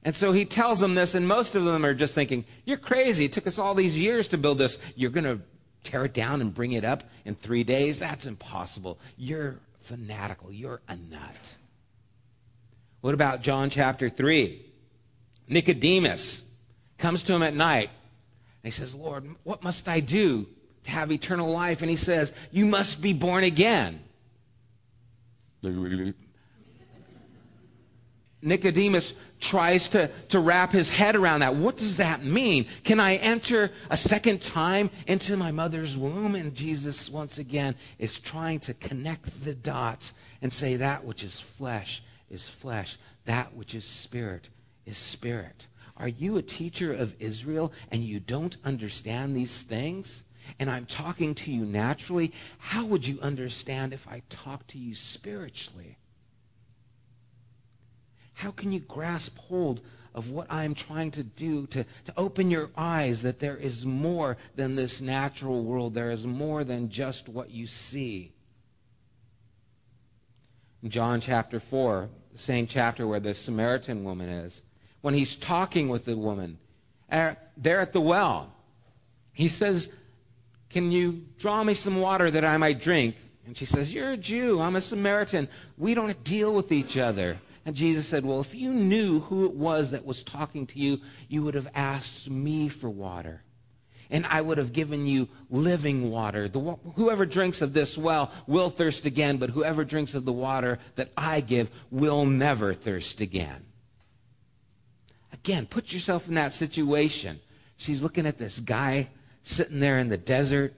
And 0.04 0.14
so 0.14 0.32
he 0.32 0.44
tells 0.44 0.78
them 0.78 0.94
this, 0.94 1.14
and 1.14 1.26
most 1.26 1.54
of 1.54 1.64
them 1.64 1.86
are 1.86 1.94
just 1.94 2.14
thinking, 2.14 2.44
You're 2.66 2.76
crazy. 2.76 3.24
It 3.24 3.32
took 3.32 3.46
us 3.46 3.58
all 3.58 3.74
these 3.74 3.98
years 3.98 4.28
to 4.28 4.38
build 4.38 4.58
this. 4.58 4.78
You're 4.94 5.10
going 5.10 5.24
to 5.24 5.40
tear 5.84 6.04
it 6.04 6.12
down 6.12 6.42
and 6.42 6.52
bring 6.52 6.72
it 6.72 6.84
up 6.84 7.04
in 7.24 7.34
three 7.34 7.64
days? 7.64 8.00
That's 8.00 8.26
impossible. 8.26 8.98
You're 9.16 9.58
fanatical. 9.80 10.52
You're 10.52 10.82
a 10.86 10.96
nut. 10.96 11.56
What 13.00 13.14
about 13.14 13.40
John 13.40 13.70
chapter 13.70 14.10
3? 14.10 14.60
Nicodemus 15.48 16.46
comes 16.98 17.22
to 17.22 17.32
him 17.32 17.42
at 17.42 17.54
night. 17.54 17.88
And 18.62 18.64
he 18.64 18.70
says, 18.70 18.94
Lord, 18.94 19.24
what 19.44 19.62
must 19.62 19.88
I 19.88 20.00
do 20.00 20.46
to 20.84 20.90
have 20.90 21.12
eternal 21.12 21.50
life. 21.50 21.82
And 21.82 21.90
he 21.90 21.96
says, 21.96 22.32
You 22.50 22.66
must 22.66 23.02
be 23.02 23.12
born 23.12 23.44
again. 23.44 24.00
Nicodemus 28.44 29.14
tries 29.38 29.88
to, 29.90 30.10
to 30.30 30.40
wrap 30.40 30.72
his 30.72 30.90
head 30.90 31.14
around 31.14 31.40
that. 31.40 31.54
What 31.54 31.76
does 31.76 31.98
that 31.98 32.24
mean? 32.24 32.66
Can 32.82 32.98
I 32.98 33.16
enter 33.16 33.70
a 33.88 33.96
second 33.96 34.42
time 34.42 34.90
into 35.06 35.36
my 35.36 35.52
mother's 35.52 35.96
womb? 35.96 36.34
And 36.34 36.54
Jesus, 36.54 37.08
once 37.08 37.38
again, 37.38 37.76
is 37.98 38.18
trying 38.18 38.58
to 38.60 38.74
connect 38.74 39.44
the 39.44 39.54
dots 39.54 40.14
and 40.40 40.52
say 40.52 40.76
that 40.76 41.04
which 41.04 41.22
is 41.22 41.38
flesh 41.38 42.02
is 42.30 42.48
flesh, 42.48 42.96
that 43.26 43.54
which 43.54 43.74
is 43.74 43.84
spirit 43.84 44.48
is 44.86 44.98
spirit. 44.98 45.66
Are 45.96 46.08
you 46.08 46.36
a 46.36 46.42
teacher 46.42 46.92
of 46.92 47.14
Israel 47.20 47.72
and 47.90 48.02
you 48.02 48.18
don't 48.18 48.56
understand 48.64 49.36
these 49.36 49.62
things? 49.62 50.24
And 50.58 50.70
I'm 50.70 50.86
talking 50.86 51.34
to 51.36 51.50
you 51.50 51.64
naturally, 51.64 52.32
how 52.58 52.84
would 52.84 53.06
you 53.06 53.20
understand 53.20 53.92
if 53.92 54.06
I 54.08 54.22
talk 54.28 54.66
to 54.68 54.78
you 54.78 54.94
spiritually? 54.94 55.98
How 58.34 58.50
can 58.50 58.72
you 58.72 58.80
grasp 58.80 59.38
hold 59.38 59.80
of 60.14 60.30
what 60.30 60.46
I'm 60.50 60.74
trying 60.74 61.10
to 61.12 61.22
do 61.22 61.66
to, 61.68 61.84
to 62.04 62.12
open 62.16 62.50
your 62.50 62.70
eyes 62.76 63.22
that 63.22 63.40
there 63.40 63.56
is 63.56 63.86
more 63.86 64.36
than 64.56 64.74
this 64.74 65.00
natural 65.00 65.62
world? 65.62 65.94
There 65.94 66.10
is 66.10 66.26
more 66.26 66.64
than 66.64 66.90
just 66.90 67.28
what 67.28 67.50
you 67.50 67.66
see. 67.66 68.32
In 70.82 70.90
John 70.90 71.20
chapter 71.20 71.60
4, 71.60 72.08
the 72.32 72.38
same 72.38 72.66
chapter 72.66 73.06
where 73.06 73.20
the 73.20 73.34
Samaritan 73.34 74.04
woman 74.04 74.28
is, 74.28 74.62
when 75.00 75.14
he's 75.14 75.36
talking 75.36 75.88
with 75.88 76.04
the 76.04 76.16
woman, 76.16 76.58
uh, 77.10 77.34
there 77.56 77.80
at 77.80 77.92
the 77.92 78.00
well, 78.00 78.52
he 79.32 79.48
says, 79.48 79.92
can 80.72 80.90
you 80.90 81.22
draw 81.38 81.62
me 81.62 81.74
some 81.74 82.00
water 82.00 82.30
that 82.30 82.44
I 82.44 82.56
might 82.56 82.80
drink? 82.80 83.16
And 83.46 83.56
she 83.56 83.66
says, 83.66 83.92
You're 83.92 84.12
a 84.12 84.16
Jew. 84.16 84.60
I'm 84.60 84.76
a 84.76 84.80
Samaritan. 84.80 85.48
We 85.76 85.94
don't 85.94 86.22
deal 86.24 86.54
with 86.54 86.72
each 86.72 86.96
other. 86.96 87.38
And 87.66 87.76
Jesus 87.76 88.06
said, 88.06 88.24
Well, 88.24 88.40
if 88.40 88.54
you 88.54 88.70
knew 88.70 89.20
who 89.20 89.44
it 89.44 89.54
was 89.54 89.90
that 89.90 90.06
was 90.06 90.22
talking 90.22 90.66
to 90.68 90.78
you, 90.78 91.00
you 91.28 91.42
would 91.42 91.54
have 91.54 91.68
asked 91.74 92.30
me 92.30 92.68
for 92.68 92.88
water. 92.88 93.42
And 94.10 94.26
I 94.26 94.40
would 94.40 94.58
have 94.58 94.72
given 94.72 95.06
you 95.06 95.28
living 95.50 96.10
water. 96.10 96.48
The, 96.48 96.60
whoever 96.96 97.24
drinks 97.24 97.62
of 97.62 97.72
this 97.72 97.96
well 97.96 98.30
will 98.46 98.68
thirst 98.68 99.06
again, 99.06 99.38
but 99.38 99.50
whoever 99.50 99.84
drinks 99.84 100.14
of 100.14 100.24
the 100.24 100.32
water 100.32 100.78
that 100.96 101.10
I 101.16 101.40
give 101.40 101.70
will 101.90 102.24
never 102.26 102.74
thirst 102.74 103.20
again. 103.20 103.64
Again, 105.32 105.66
put 105.66 105.92
yourself 105.92 106.28
in 106.28 106.34
that 106.34 106.52
situation. 106.52 107.40
She's 107.78 108.02
looking 108.02 108.26
at 108.26 108.38
this 108.38 108.60
guy 108.60 109.08
sitting 109.42 109.80
there 109.80 109.98
in 109.98 110.08
the 110.08 110.18
desert. 110.18 110.74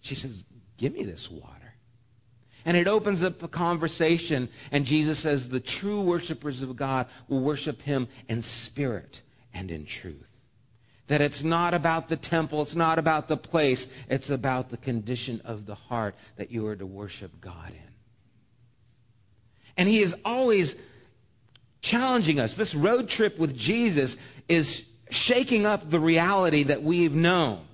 She 0.00 0.14
says, 0.14 0.44
Give 0.76 0.92
me 0.92 1.04
this 1.04 1.30
water. 1.30 1.56
And 2.64 2.76
it 2.76 2.88
opens 2.88 3.22
up 3.22 3.42
a 3.44 3.48
conversation, 3.48 4.48
and 4.72 4.84
Jesus 4.84 5.20
says, 5.20 5.48
The 5.48 5.60
true 5.60 6.00
worshipers 6.00 6.62
of 6.62 6.76
God 6.76 7.06
will 7.28 7.40
worship 7.40 7.82
him 7.82 8.08
in 8.28 8.42
spirit 8.42 9.22
and 9.54 9.70
in 9.70 9.86
truth. 9.86 10.32
That 11.06 11.20
it's 11.20 11.44
not 11.44 11.74
about 11.74 12.08
the 12.08 12.16
temple, 12.16 12.62
it's 12.62 12.74
not 12.74 12.98
about 12.98 13.28
the 13.28 13.36
place, 13.36 13.86
it's 14.08 14.30
about 14.30 14.70
the 14.70 14.76
condition 14.76 15.40
of 15.44 15.66
the 15.66 15.76
heart 15.76 16.16
that 16.34 16.50
you 16.50 16.66
are 16.66 16.74
to 16.74 16.86
worship 16.86 17.40
God 17.40 17.70
in. 17.70 17.94
And 19.76 19.88
he 19.88 20.00
is 20.00 20.16
always 20.24 20.82
challenging 21.82 22.40
us. 22.40 22.56
This 22.56 22.74
road 22.74 23.08
trip 23.08 23.38
with 23.38 23.56
Jesus 23.56 24.16
is 24.48 24.88
shaking 25.10 25.66
up 25.66 25.88
the 25.88 26.00
reality 26.00 26.64
that 26.64 26.82
we've 26.82 27.14
known 27.14 27.65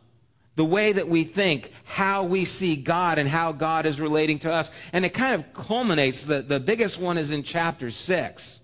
the 0.55 0.65
way 0.65 0.93
that 0.93 1.09
we 1.09 1.25
think, 1.25 1.73
how 1.85 2.25
we 2.25 2.45
see 2.45 2.77
God, 2.77 3.19
and 3.19 3.29
how 3.29 3.53
God 3.53 3.87
is 3.87 4.01
relating 4.01 4.39
to 4.41 4.53
us. 4.53 4.71
And 4.93 5.05
it 5.05 5.15
kind 5.15 5.35
of 5.35 5.55
culminates, 5.55 6.25
the, 6.25 6.43
the 6.43 6.61
biggest 6.61 6.99
one 6.99 7.17
is 7.17 7.31
in 7.31 7.43
chapter 7.43 7.91
6, 7.91 8.61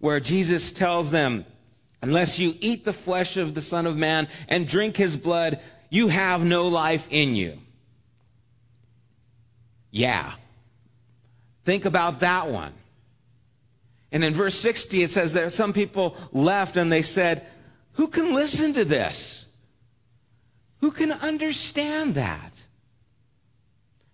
where 0.00 0.20
Jesus 0.20 0.72
tells 0.72 1.10
them 1.10 1.44
Unless 2.02 2.40
you 2.40 2.56
eat 2.60 2.84
the 2.84 2.92
flesh 2.92 3.36
of 3.36 3.54
the 3.54 3.60
Son 3.60 3.86
of 3.86 3.96
Man 3.96 4.26
and 4.48 4.66
drink 4.66 4.96
his 4.96 5.16
blood, 5.16 5.60
you 5.88 6.08
have 6.08 6.44
no 6.44 6.66
life 6.66 7.06
in 7.10 7.36
you. 7.36 7.58
Yeah. 9.92 10.32
Think 11.64 11.84
about 11.84 12.20
that 12.20 12.48
one. 12.48 12.72
And 14.10 14.24
in 14.24 14.34
verse 14.34 14.56
60, 14.56 15.04
it 15.04 15.10
says 15.10 15.34
that 15.34 15.52
some 15.52 15.72
people 15.72 16.16
left 16.32 16.76
and 16.76 16.90
they 16.90 17.02
said, 17.02 17.46
Who 17.92 18.08
can 18.08 18.34
listen 18.34 18.74
to 18.74 18.84
this? 18.84 19.41
Who 20.82 20.90
can 20.90 21.12
understand 21.12 22.16
that? 22.16 22.64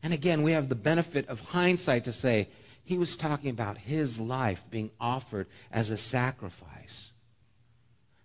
And 0.03 0.13
again, 0.13 0.43
we 0.43 0.53
have 0.53 0.69
the 0.69 0.75
benefit 0.75 1.27
of 1.29 1.41
hindsight 1.41 2.05
to 2.05 2.13
say, 2.13 2.49
he 2.85 2.99
was 2.99 3.17
talking 3.17 3.51
about 3.51 3.79
his 3.79 4.21
life 4.21 4.63
being 4.71 4.91
offered 5.01 5.47
as 5.73 5.91
a 5.91 5.97
sacrifice. 5.97 7.13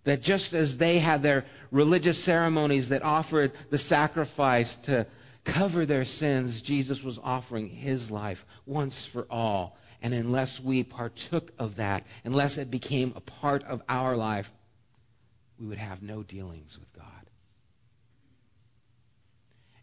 That 0.04 0.22
just 0.22 0.52
as 0.52 0.76
they 0.76 0.98
had 0.98 1.22
their 1.22 1.46
religious 1.70 2.22
ceremonies 2.22 2.90
that 2.90 3.02
offered 3.02 3.52
the 3.70 3.78
sacrifice 3.78 4.76
to 4.76 5.06
cover 5.44 5.86
their 5.86 6.04
sins, 6.04 6.60
Jesus 6.60 7.02
was 7.02 7.18
offering 7.24 7.68
his 7.70 8.10
life 8.10 8.44
once 8.66 9.06
for 9.06 9.26
all. 9.30 9.78
And 10.02 10.12
unless 10.12 10.60
we 10.60 10.84
partook 10.84 11.50
of 11.58 11.76
that, 11.76 12.06
unless 12.24 12.58
it 12.58 12.70
became 12.70 13.14
a 13.16 13.20
part 13.20 13.64
of 13.64 13.82
our 13.88 14.16
life, 14.16 14.52
we 15.58 15.66
would 15.66 15.78
have 15.78 16.02
no 16.02 16.22
dealings 16.22 16.78
with 16.78 16.92
God. 16.92 17.13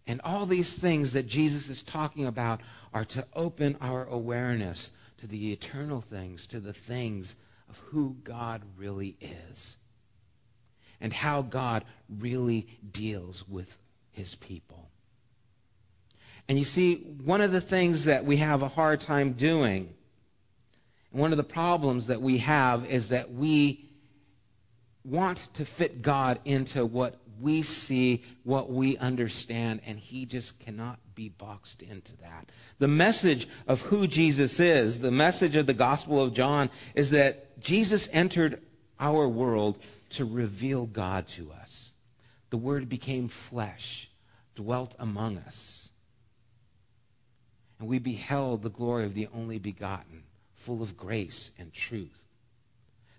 And 0.07 0.19
all 0.23 0.45
these 0.45 0.77
things 0.77 1.13
that 1.13 1.27
Jesus 1.27 1.69
is 1.69 1.83
talking 1.83 2.25
about 2.25 2.61
are 2.93 3.05
to 3.05 3.25
open 3.33 3.77
our 3.79 4.05
awareness 4.05 4.91
to 5.17 5.27
the 5.27 5.51
eternal 5.53 6.01
things, 6.01 6.47
to 6.47 6.59
the 6.59 6.73
things 6.73 7.35
of 7.69 7.77
who 7.87 8.17
God 8.23 8.63
really 8.77 9.15
is 9.21 9.77
and 10.99 11.13
how 11.13 11.41
God 11.41 11.83
really 12.09 12.67
deals 12.91 13.47
with 13.47 13.77
his 14.11 14.35
people. 14.35 14.89
And 16.47 16.57
you 16.57 16.65
see, 16.65 16.95
one 16.95 17.41
of 17.41 17.51
the 17.51 17.61
things 17.61 18.05
that 18.05 18.25
we 18.25 18.37
have 18.37 18.61
a 18.61 18.67
hard 18.67 18.99
time 18.99 19.33
doing, 19.33 19.93
and 21.11 21.21
one 21.21 21.31
of 21.31 21.37
the 21.37 21.43
problems 21.43 22.07
that 22.07 22.21
we 22.21 22.39
have, 22.39 22.85
is 22.89 23.09
that 23.09 23.31
we 23.31 23.89
want 25.03 25.49
to 25.53 25.65
fit 25.65 26.01
God 26.01 26.39
into 26.45 26.85
what 26.85 27.20
we 27.41 27.61
see, 27.61 28.23
what 28.43 28.71
we 28.71 28.97
understand, 28.97 29.81
and 29.85 29.97
he 29.97 30.25
just 30.25 30.59
cannot 30.59 30.99
be 31.15 31.29
boxed 31.29 31.81
into 31.81 32.15
that. 32.17 32.49
The 32.79 32.87
message 32.87 33.47
of 33.67 33.81
who 33.83 34.07
Jesus 34.07 34.59
is, 34.59 34.99
the 34.99 35.11
message 35.11 35.55
of 35.55 35.67
the 35.67 35.73
Gospel 35.73 36.21
of 36.21 36.33
John, 36.33 36.69
is 36.95 37.09
that 37.11 37.59
Jesus 37.59 38.09
entered 38.11 38.61
our 38.99 39.27
world 39.27 39.79
to 40.11 40.25
reveal 40.25 40.85
God 40.85 41.27
to 41.27 41.51
us. 41.51 41.91
The 42.49 42.57
Word 42.57 42.89
became 42.89 43.27
flesh, 43.27 44.09
dwelt 44.55 44.95
among 44.99 45.37
us. 45.37 45.91
And 47.79 47.87
we 47.87 47.97
beheld 47.97 48.61
the 48.61 48.69
glory 48.69 49.05
of 49.05 49.15
the 49.15 49.27
only 49.33 49.57
begotten, 49.57 50.23
full 50.53 50.83
of 50.83 50.95
grace 50.95 51.51
and 51.57 51.73
truth. 51.73 52.20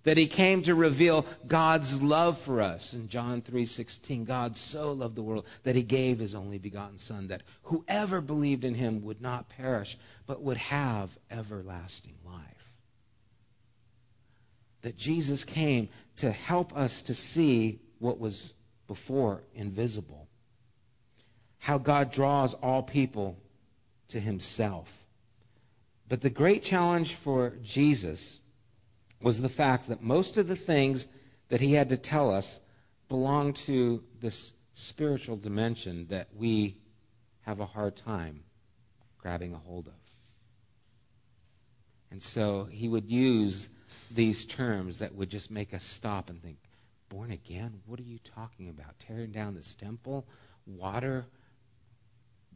That 0.04 0.18
he 0.18 0.26
came 0.26 0.62
to 0.64 0.74
reveal 0.74 1.24
God's 1.46 2.02
love 2.02 2.36
for 2.36 2.60
us. 2.60 2.92
In 2.92 3.08
John 3.08 3.40
3:16, 3.40 4.24
God 4.24 4.56
so 4.56 4.92
loved 4.92 5.14
the 5.14 5.22
world 5.22 5.46
that 5.62 5.76
he 5.76 5.82
gave 5.84 6.18
his 6.18 6.34
only 6.34 6.58
begotten 6.58 6.98
son 6.98 7.28
that 7.28 7.42
whoever 7.64 8.20
believed 8.20 8.64
in 8.64 8.74
him 8.74 9.02
would 9.02 9.20
not 9.20 9.48
perish 9.48 9.96
but 10.26 10.42
would 10.42 10.56
have 10.56 11.18
everlasting 11.30 12.16
life. 12.24 12.72
That 14.80 14.96
Jesus 14.96 15.44
came 15.44 15.88
to 16.16 16.32
help 16.32 16.76
us 16.76 17.02
to 17.02 17.14
see 17.14 17.80
what 18.00 18.18
was 18.18 18.54
before 18.88 19.44
invisible. 19.54 20.26
How 21.58 21.78
God 21.78 22.10
draws 22.10 22.54
all 22.54 22.82
people 22.82 23.38
to 24.08 24.18
himself. 24.18 25.06
But 26.08 26.20
the 26.20 26.28
great 26.28 26.64
challenge 26.64 27.14
for 27.14 27.56
Jesus 27.62 28.40
was 29.22 29.40
the 29.40 29.48
fact 29.48 29.88
that 29.88 30.02
most 30.02 30.36
of 30.36 30.48
the 30.48 30.56
things 30.56 31.06
that 31.48 31.60
he 31.60 31.74
had 31.74 31.88
to 31.90 31.96
tell 31.96 32.30
us 32.30 32.60
belong 33.08 33.52
to 33.52 34.02
this 34.20 34.52
spiritual 34.74 35.36
dimension 35.36 36.06
that 36.08 36.28
we 36.34 36.76
have 37.42 37.60
a 37.60 37.66
hard 37.66 37.96
time 37.96 38.42
grabbing 39.18 39.52
a 39.54 39.58
hold 39.58 39.86
of. 39.86 39.94
And 42.10 42.22
so 42.22 42.64
he 42.70 42.88
would 42.88 43.10
use 43.10 43.68
these 44.10 44.44
terms 44.44 44.98
that 44.98 45.14
would 45.14 45.30
just 45.30 45.50
make 45.50 45.72
us 45.72 45.84
stop 45.84 46.28
and 46.28 46.42
think, 46.42 46.58
born 47.08 47.30
again? 47.30 47.80
What 47.86 48.00
are 48.00 48.04
you 48.04 48.18
talking 48.18 48.68
about? 48.68 48.98
Tearing 48.98 49.32
down 49.32 49.54
this 49.54 49.74
temple? 49.74 50.26
Water 50.66 51.26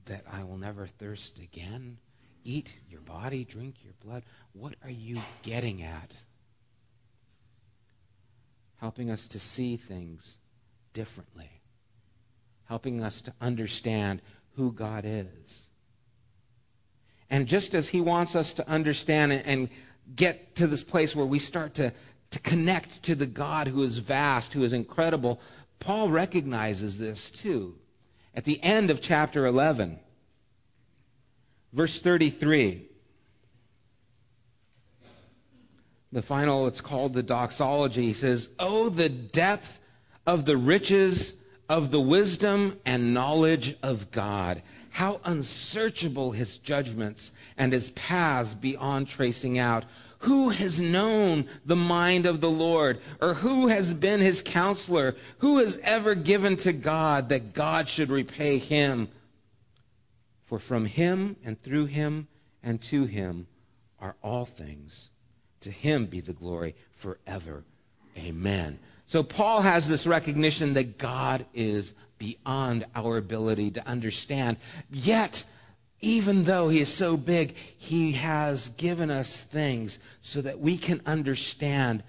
that 0.07 0.25
I 0.31 0.43
will 0.45 0.59
never 0.59 0.87
thirst 0.87 1.39
again? 1.39 1.99
Eat 2.45 2.75
your 2.89 3.01
body, 3.01 3.45
drink 3.45 3.77
your 3.83 3.95
blood? 4.05 4.23
What 4.53 4.75
are 4.85 4.91
you 4.91 5.21
getting 5.43 5.83
at? 5.83 6.17
Helping 8.81 9.11
us 9.11 9.29
to 9.29 9.39
see 9.39 9.77
things 9.77 10.39
differently, 10.93 11.51
helping 12.65 13.03
us 13.03 13.21
to 13.23 13.33
understand 13.41 14.21
who 14.55 14.73
God 14.73 15.05
is. 15.07 15.69
And 17.31 17.47
just 17.47 17.75
as 17.75 17.89
He 17.89 18.01
wants 18.01 18.35
us 18.37 18.55
to 18.55 18.69
understand 18.69 19.33
and 19.33 19.69
get 20.15 20.55
to 20.57 20.67
this 20.67 20.85
place 20.85 21.17
where 21.17 21.27
we 21.27 21.39
start 21.39 21.75
to, 21.75 21.93
to 22.31 22.39
connect 22.41 23.03
to 23.05 23.15
the 23.15 23.27
God 23.27 23.69
who 23.69 23.83
is 23.83 23.99
vast, 23.99 24.53
who 24.53 24.65
is 24.65 24.73
incredible, 24.73 25.41
Paul 25.81 26.09
recognizes 26.09 26.99
this 26.99 27.31
too. 27.31 27.75
At 28.35 28.45
the 28.45 28.63
end 28.63 28.91
of 28.91 29.01
chapter 29.01 29.47
11, 29.47 29.99
verse 31.73 32.01
33, 32.01 32.89
the 36.13 36.23
final, 36.23 36.67
it's 36.67 36.81
called 36.81 37.15
the 37.15 37.23
doxology. 37.23 38.07
He 38.07 38.13
says, 38.13 38.51
Oh, 38.59 38.89
the 38.89 39.09
depth 39.09 39.81
of 40.27 40.45
the 40.45 40.57
riches 40.57 41.35
of 41.69 41.91
the 41.91 42.01
wisdom 42.01 42.79
and 42.87 43.13
knowledge 43.13 43.77
of 43.83 44.11
God 44.11 44.63
how 44.97 45.21
unsearchable 45.25 46.33
his 46.33 46.57
judgments 46.57 47.31
and 47.59 47.71
his 47.71 47.91
paths 47.91 48.55
beyond 48.55 49.07
tracing 49.07 49.59
out. 49.59 49.85
Who 50.21 50.49
has 50.49 50.81
known 50.81 51.45
the 51.67 51.77
mind 51.77 52.25
of 52.25 52.41
the 52.41 52.51
Lord? 52.51 53.01
Or 53.21 53.35
who 53.35 53.67
has 53.67 53.93
been 53.93 54.21
his 54.21 54.41
counselor? 54.41 55.15
Who 55.41 55.59
has 55.59 55.77
ever 55.83 56.15
given 56.15 56.57
to 56.57 56.73
God 56.73 57.29
that 57.29 57.53
God 57.53 57.91
should 57.91 58.09
repay 58.09 58.57
him? 58.57 59.09
For 60.47 60.59
from 60.59 60.87
him 60.87 61.37
and 61.45 61.61
through 61.61 61.87
him 61.87 62.29
and 62.63 62.81
to 62.85 63.05
him 63.05 63.49
are 64.01 64.17
all 64.23 64.47
things. 64.47 65.11
To 65.61 65.71
him 65.71 66.07
be 66.07 66.21
the 66.21 66.33
glory 66.33 66.75
forever. 66.93 67.65
Amen. 68.17 68.79
So 69.07 69.23
Paul 69.23 69.63
has 69.63 69.89
this 69.89 70.07
recognition 70.07 70.75
that 70.75 70.99
God 70.99 71.47
is 71.55 71.95
beyond 72.19 72.87
our 72.95 73.17
ability 73.17 73.71
to 73.73 73.87
understand. 73.87 74.57
Yet, 74.91 75.45
even 76.01 76.45
though 76.45 76.69
he 76.69 76.81
is 76.81 76.93
so 76.93 77.17
big, 77.17 77.57
he 77.57 78.13
has 78.13 78.71
given 78.71 79.11
us 79.11 79.43
things 79.43 79.99
so 80.21 80.41
that 80.41 80.61
we 80.61 80.77
can 80.77 81.01
understand 81.07 82.03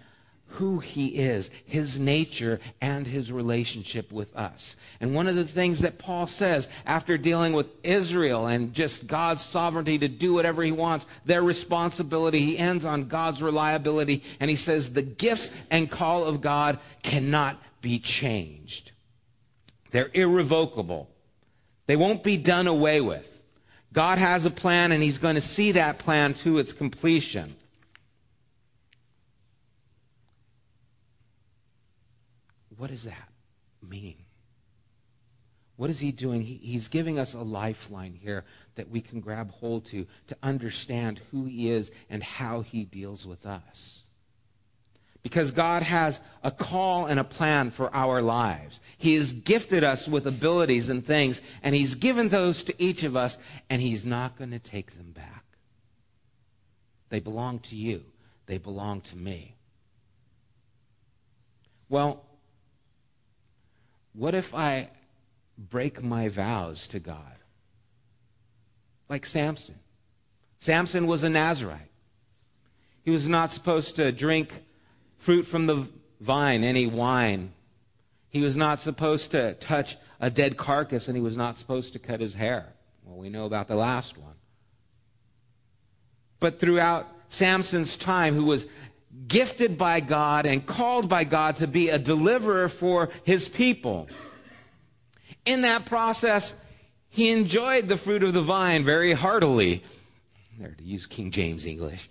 who 0.48 0.80
he 0.80 1.08
is, 1.20 1.52
his 1.66 2.00
nature, 2.00 2.60
and 2.82 3.06
his 3.06 3.32
relationship 3.32 4.12
with 4.12 4.36
us. 4.36 4.76
And 5.00 5.14
one 5.14 5.28
of 5.28 5.36
the 5.36 5.44
things 5.44 5.82
that 5.82 6.00
Paul 6.00 6.28
says 6.28 6.68
after 6.86 7.18
dealing 7.18 7.54
with 7.54 7.70
Israel 7.84 8.48
and 8.48 8.74
just 8.74 9.08
God's 9.08 9.44
sovereignty 9.44 9.98
to 10.00 10.08
do 10.08 10.34
whatever 10.34 10.64
he 10.64 10.72
wants, 10.72 11.06
their 11.26 11.44
responsibility, 11.44 12.40
he 12.40 12.58
ends 12.58 12.86
on 12.86 13.08
God's 13.08 13.42
reliability, 13.42 14.24
and 14.40 14.50
he 14.50 14.56
says, 14.56 14.94
The 14.94 15.02
gifts 15.02 15.52
and 15.70 15.92
call 15.92 16.24
of 16.24 16.42
God 16.42 16.80
cannot 17.04 17.62
be 17.82 18.00
changed. 18.00 18.92
They're 19.92 20.12
irrevocable. 20.14 21.10
They 21.86 21.96
won't 21.96 22.24
be 22.24 22.38
done 22.38 22.68
away 22.68 23.02
with. 23.02 23.42
God 23.94 24.18
has 24.18 24.46
a 24.46 24.52
plan, 24.52 24.92
and 24.92 25.02
He's 25.02 25.18
going 25.18 25.36
to 25.36 25.42
see 25.42 25.72
that 25.72 25.98
plan 25.98 26.34
to 26.36 26.58
its 26.58 26.74
completion. 26.74 27.56
What 32.78 32.90
does 32.90 33.04
that 33.04 33.30
mean? 33.88 34.24
What 35.76 35.90
is 35.90 36.00
he 36.00 36.12
doing? 36.12 36.42
he's 36.42 36.88
giving 36.88 37.20
us 37.20 37.34
a 37.34 37.42
lifeline 37.42 38.14
here 38.14 38.46
that 38.76 38.90
we 38.90 39.02
can 39.02 39.20
grab 39.20 39.52
hold 39.52 39.86
to 39.86 40.08
to 40.28 40.38
understand 40.42 41.22
who 41.32 41.46
he 41.46 41.70
is 41.70 41.92
and 42.10 42.24
how 42.24 42.62
he 42.62 42.84
deals 42.84 43.28
with 43.28 43.46
us 43.46 44.08
because 45.28 45.52
God 45.52 45.84
has 45.84 46.22
a 46.42 46.52
call 46.52 47.06
and 47.06 47.20
a 47.20 47.24
plan 47.26 47.70
for 47.70 47.94
our 47.94 48.22
lives. 48.22 48.80
He 48.98 49.16
has 49.16 49.34
gifted 49.34 49.84
us 49.84 50.08
with 50.08 50.26
abilities 50.26 50.88
and 50.88 51.06
things, 51.06 51.42
and 51.62 51.76
He's 51.76 51.96
given 51.96 52.30
those 52.30 52.64
to 52.64 52.82
each 52.82 53.04
of 53.04 53.18
us, 53.18 53.38
and 53.70 53.82
He's 53.82 54.06
not 54.06 54.38
going 54.38 54.52
to 54.52 54.60
take 54.60 54.92
them 54.94 55.12
back. 55.12 55.44
They 57.10 57.20
belong 57.20 57.60
to 57.60 57.76
you, 57.76 58.06
they 58.46 58.58
belong 58.58 59.02
to 59.02 59.18
me. 59.18 59.56
Well, 61.90 62.24
what 64.18 64.34
if 64.34 64.56
I 64.56 64.90
break 65.58 66.04
my 66.04 66.28
vows 66.28 66.88
to 66.90 67.00
God? 67.00 67.38
Like 69.08 69.26
Samson. 69.26 69.80
Samson 70.60 71.06
was 71.06 71.22
a 71.22 71.30
Nazarite. 71.30 71.92
He 73.04 73.12
was 73.12 73.30
not 73.30 73.52
supposed 73.52 73.96
to 73.98 74.12
drink 74.12 74.52
fruit 75.18 75.44
from 75.44 75.68
the 75.68 75.88
vine, 76.20 76.64
any 76.64 76.88
wine. 76.88 77.54
He 78.30 78.42
was 78.42 78.56
not 78.56 78.82
supposed 78.82 79.32
to 79.32 79.54
touch 79.54 79.98
a 80.20 80.32
dead 80.32 80.58
carcass, 80.58 81.08
and 81.08 81.16
he 81.16 81.22
was 81.22 81.38
not 81.38 81.58
supposed 81.58 81.94
to 81.94 82.00
cut 82.00 82.20
his 82.20 82.34
hair. 82.34 82.74
Well, 83.06 83.18
we 83.18 83.30
know 83.30 83.46
about 83.46 83.68
the 83.68 83.76
last 83.76 84.18
one. 84.18 84.34
But 86.40 86.60
throughout 86.60 87.08
Samson's 87.30 87.96
time, 87.96 88.34
who 88.34 88.46
was 88.46 88.66
gifted 89.28 89.78
by 89.78 90.00
God 90.00 90.46
and 90.46 90.66
called 90.66 91.10
by 91.10 91.24
God 91.24 91.58
to 91.58 91.68
be 91.68 91.90
a 91.90 91.98
deliverer 91.98 92.70
for 92.70 93.10
his 93.24 93.48
people, 93.48 94.08
in 95.46 95.62
that 95.62 95.86
process, 95.86 96.56
he 97.10 97.30
enjoyed 97.30 97.88
the 97.88 97.98
fruit 97.98 98.24
of 98.24 98.34
the 98.34 98.42
vine 98.42 98.84
very 98.84 99.14
heartily. 99.14 99.82
There, 100.60 100.76
to 100.78 100.84
use 100.84 101.06
King 101.06 101.32
James 101.32 101.66
English. 101.66 102.10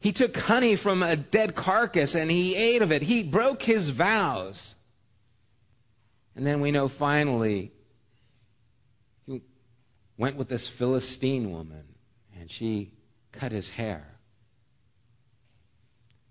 He 0.00 0.12
took 0.12 0.36
honey 0.36 0.76
from 0.76 1.02
a 1.02 1.16
dead 1.16 1.54
carcass 1.54 2.14
and 2.14 2.30
he 2.30 2.54
ate 2.54 2.82
of 2.82 2.92
it. 2.92 3.02
He 3.02 3.22
broke 3.22 3.62
his 3.62 3.88
vows. 3.90 4.74
And 6.36 6.46
then 6.46 6.60
we 6.60 6.70
know 6.70 6.86
finally 6.86 7.72
he 9.26 9.42
went 10.16 10.36
with 10.36 10.48
this 10.48 10.68
Philistine 10.68 11.50
woman 11.50 11.84
and 12.38 12.48
she 12.48 12.92
cut 13.32 13.50
his 13.50 13.70
hair. 13.70 14.07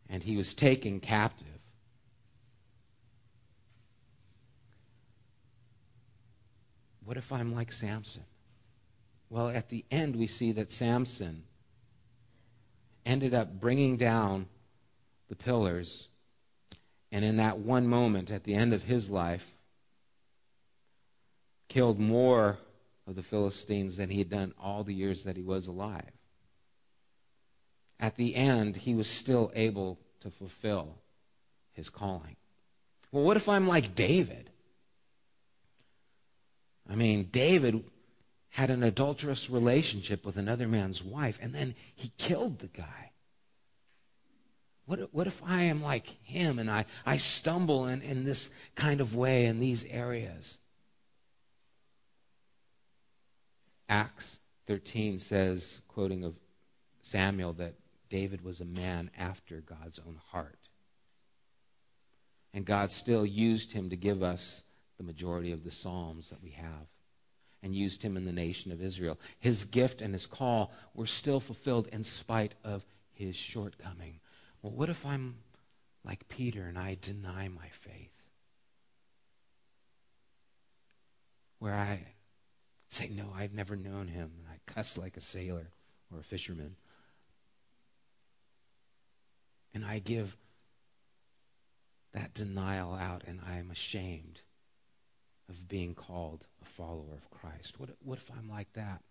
And 0.10 0.24
he 0.24 0.38
was 0.38 0.54
taken 0.54 1.00
captive. 1.00 1.48
What 7.04 7.18
if 7.18 7.32
I'm 7.32 7.54
like 7.54 7.72
Samson? 7.72 8.24
Well, 9.30 9.50
at 9.50 9.70
the 9.70 9.86
end, 9.92 10.16
we 10.16 10.28
see 10.28 10.52
that 10.54 10.72
Samson 10.72 11.44
ended 13.06 13.34
up 13.34 13.60
bringing 13.60 13.98
down 13.98 14.48
the 15.30 15.36
pillars. 15.36 16.10
And 17.12 17.24
in 17.24 17.38
that 17.38 17.60
one 17.60 17.88
moment 17.88 18.32
at 18.32 18.44
the 18.44 18.54
end 18.54 18.74
of 18.74 18.84
his 18.84 19.10
life, 19.10 19.54
killed 21.70 22.00
more 22.00 22.58
of 23.08 23.16
the 23.16 23.24
Philistines 23.24 23.98
than 23.98 24.10
he 24.10 24.20
had 24.20 24.30
done 24.30 24.54
all 24.60 24.84
the 24.84 24.94
years 24.94 25.24
that 25.24 25.38
he 25.38 25.44
was 25.44 25.68
alive. 25.68 26.17
At 28.00 28.16
the 28.16 28.36
end, 28.36 28.78
he 28.78 28.94
was 28.94 29.10
still 29.10 29.52
able 29.56 30.00
to 30.22 30.30
fulfill 30.30 30.96
his 31.74 31.90
calling. 31.90 32.36
Well, 33.12 33.24
what 33.24 33.38
if 33.38 33.50
I'm 33.50 33.68
like 33.68 33.96
David? 33.96 34.50
I 36.90 36.96
mean, 36.96 37.30
David 37.32 37.84
had 38.50 38.70
an 38.70 38.84
adulterous 38.84 39.50
relationship 39.50 40.26
with 40.26 40.38
another 40.38 40.68
man's 40.68 41.04
wife, 41.04 41.38
and 41.42 41.54
then 41.54 41.76
he 41.96 42.12
killed 42.18 42.60
the 42.60 42.68
guy. 42.68 43.12
What, 44.86 45.14
what 45.14 45.28
if 45.28 45.42
I 45.46 45.64
am 45.64 45.84
like 45.84 46.08
him 46.24 46.60
and 46.60 46.72
I, 46.72 46.86
I 47.06 47.18
stumble 47.18 47.88
in, 47.88 48.02
in 48.02 48.24
this 48.24 48.54
kind 48.76 49.02
of 49.02 49.16
way 49.16 49.46
in 49.46 49.60
these 49.60 49.86
areas? 49.86 50.60
Acts 53.90 54.40
13 54.68 55.18
says, 55.18 55.82
quoting 55.88 56.24
of 56.24 56.36
Samuel, 57.02 57.54
that 57.54 57.74
David 58.10 58.44
was 58.44 58.62
a 58.62 58.66
man 58.66 59.12
after 59.18 59.62
God's 59.62 60.00
own 60.00 60.20
heart. 60.32 60.70
And 62.54 62.66
God 62.66 62.92
still 62.92 63.26
used 63.26 63.74
him 63.74 63.90
to 63.90 63.96
give 63.96 64.24
us 64.24 64.64
the 64.98 65.04
majority 65.04 65.52
of 65.52 65.64
the 65.64 65.72
Psalms 65.72 66.30
that 66.30 66.42
we 66.42 66.52
have 66.52 66.88
and 67.62 67.76
used 67.76 68.02
him 68.02 68.18
in 68.18 68.26
the 68.26 68.32
nation 68.32 68.72
of 68.72 68.82
Israel. 68.82 69.20
His 69.40 69.64
gift 69.66 70.02
and 70.02 70.14
his 70.14 70.26
call 70.26 70.72
were 70.94 71.06
still 71.06 71.40
fulfilled 71.40 71.88
in 71.92 72.04
spite 72.04 72.56
of 72.64 72.86
his 73.14 73.36
shortcoming. 73.36 74.20
Well, 74.62 74.74
what 74.74 74.90
if 74.90 75.06
I'm 75.06 75.36
like 76.04 76.28
Peter 76.30 76.64
and 76.64 76.78
I 76.78 76.98
deny 77.00 77.48
my 77.48 77.68
faith? 77.70 78.14
Where 81.60 81.74
I 81.74 82.06
say, 82.90 83.10
No, 83.10 83.34
I've 83.36 83.54
never 83.54 83.76
known 83.76 84.08
him, 84.08 84.32
and 84.38 84.48
I 84.50 84.72
cuss 84.72 84.98
like 84.98 85.18
a 85.18 85.22
sailor 85.22 85.68
or 86.14 86.20
a 86.20 86.24
fisherman. 86.24 86.76
And 89.78 89.86
I 89.86 90.00
give 90.00 90.36
that 92.12 92.34
denial 92.34 92.96
out, 92.96 93.24
and 93.28 93.40
I 93.48 93.58
am 93.58 93.70
ashamed 93.70 94.42
of 95.48 95.68
being 95.70 95.94
called 95.94 96.48
a 96.64 96.66
follower 96.66 97.14
of 97.14 97.30
Christ. 97.30 97.80
What, 97.80 97.92
what 98.04 98.18
if 98.18 98.32
I'm 98.36 98.50
like 98.50 98.74
that? 98.74 99.04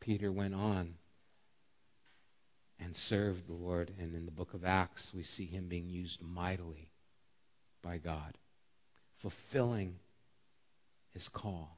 Peter 0.00 0.32
went 0.32 0.54
on 0.54 0.94
and 2.78 2.96
served 2.96 3.46
the 3.46 3.52
Lord, 3.52 3.92
and 4.00 4.14
in 4.14 4.24
the 4.24 4.32
book 4.32 4.54
of 4.54 4.64
Acts, 4.64 5.12
we 5.12 5.22
see 5.22 5.44
him 5.44 5.68
being 5.68 5.90
used 5.90 6.22
mightily 6.22 6.88
by 7.82 7.98
God, 7.98 8.38
fulfilling 9.18 9.96
his 11.12 11.28
call 11.28 11.76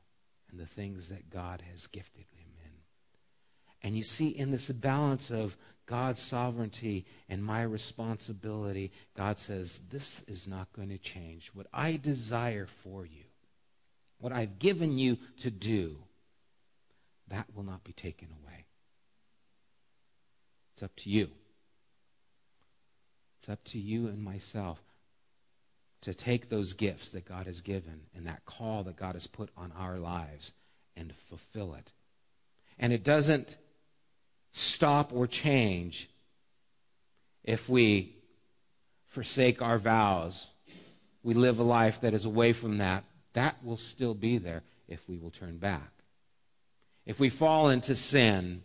and 0.48 0.60
the 0.60 0.66
things 0.66 1.08
that 1.08 1.28
God 1.28 1.64
has 1.72 1.88
gifted 1.88 2.26
him. 2.36 2.41
And 3.82 3.96
you 3.96 4.02
see, 4.02 4.28
in 4.28 4.50
this 4.50 4.70
balance 4.70 5.30
of 5.30 5.56
God's 5.86 6.22
sovereignty 6.22 7.04
and 7.28 7.44
my 7.44 7.62
responsibility, 7.62 8.92
God 9.16 9.38
says, 9.38 9.80
This 9.90 10.22
is 10.28 10.46
not 10.46 10.72
going 10.72 10.90
to 10.90 10.98
change. 10.98 11.50
What 11.54 11.66
I 11.72 11.96
desire 11.96 12.66
for 12.66 13.04
you, 13.04 13.24
what 14.18 14.32
I've 14.32 14.58
given 14.58 14.98
you 14.98 15.18
to 15.38 15.50
do, 15.50 15.96
that 17.28 17.46
will 17.54 17.64
not 17.64 17.82
be 17.82 17.92
taken 17.92 18.28
away. 18.42 18.64
It's 20.72 20.82
up 20.82 20.94
to 20.96 21.10
you. 21.10 21.30
It's 23.38 23.48
up 23.48 23.64
to 23.64 23.78
you 23.78 24.06
and 24.06 24.22
myself 24.22 24.80
to 26.02 26.14
take 26.14 26.48
those 26.48 26.72
gifts 26.72 27.10
that 27.10 27.24
God 27.24 27.46
has 27.46 27.60
given 27.60 28.02
and 28.14 28.26
that 28.26 28.44
call 28.44 28.84
that 28.84 28.96
God 28.96 29.14
has 29.14 29.26
put 29.26 29.50
on 29.56 29.72
our 29.76 29.98
lives 29.98 30.52
and 30.96 31.12
fulfill 31.28 31.74
it. 31.74 31.92
And 32.78 32.92
it 32.92 33.04
doesn't 33.04 33.56
stop 34.52 35.12
or 35.12 35.26
change 35.26 36.08
if 37.44 37.68
we 37.68 38.14
forsake 39.06 39.60
our 39.60 39.78
vows. 39.78 40.50
We 41.22 41.34
live 41.34 41.58
a 41.58 41.64
life 41.64 42.00
that 42.00 42.14
is 42.14 42.24
away 42.24 42.52
from 42.52 42.78
that. 42.78 43.04
That 43.32 43.56
will 43.64 43.76
still 43.76 44.14
be 44.14 44.38
there 44.38 44.62
if 44.88 45.08
we 45.08 45.16
will 45.16 45.30
turn 45.30 45.58
back. 45.58 45.90
If 47.06 47.18
we 47.18 47.30
fall 47.30 47.70
into 47.70 47.94
sin, 47.94 48.62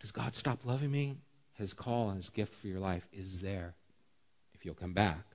does 0.00 0.12
God 0.12 0.34
stop 0.34 0.64
loving 0.64 0.90
me? 0.90 1.16
His 1.54 1.72
call 1.72 2.08
and 2.08 2.16
his 2.16 2.30
gift 2.30 2.54
for 2.54 2.66
your 2.66 2.80
life 2.80 3.06
is 3.12 3.40
there 3.40 3.74
if 4.54 4.64
you'll 4.64 4.74
come 4.74 4.92
back. 4.92 5.31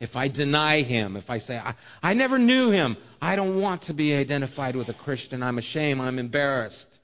If 0.00 0.16
I 0.16 0.28
deny 0.28 0.82
him, 0.82 1.16
if 1.16 1.30
I 1.30 1.38
say, 1.38 1.58
I, 1.58 1.74
I 2.02 2.14
never 2.14 2.38
knew 2.38 2.70
him, 2.70 2.96
I 3.22 3.36
don't 3.36 3.60
want 3.60 3.82
to 3.82 3.94
be 3.94 4.14
identified 4.14 4.76
with 4.76 4.88
a 4.88 4.94
Christian, 4.94 5.42
I'm 5.42 5.58
ashamed, 5.58 6.00
I'm 6.00 6.18
embarrassed. 6.18 7.00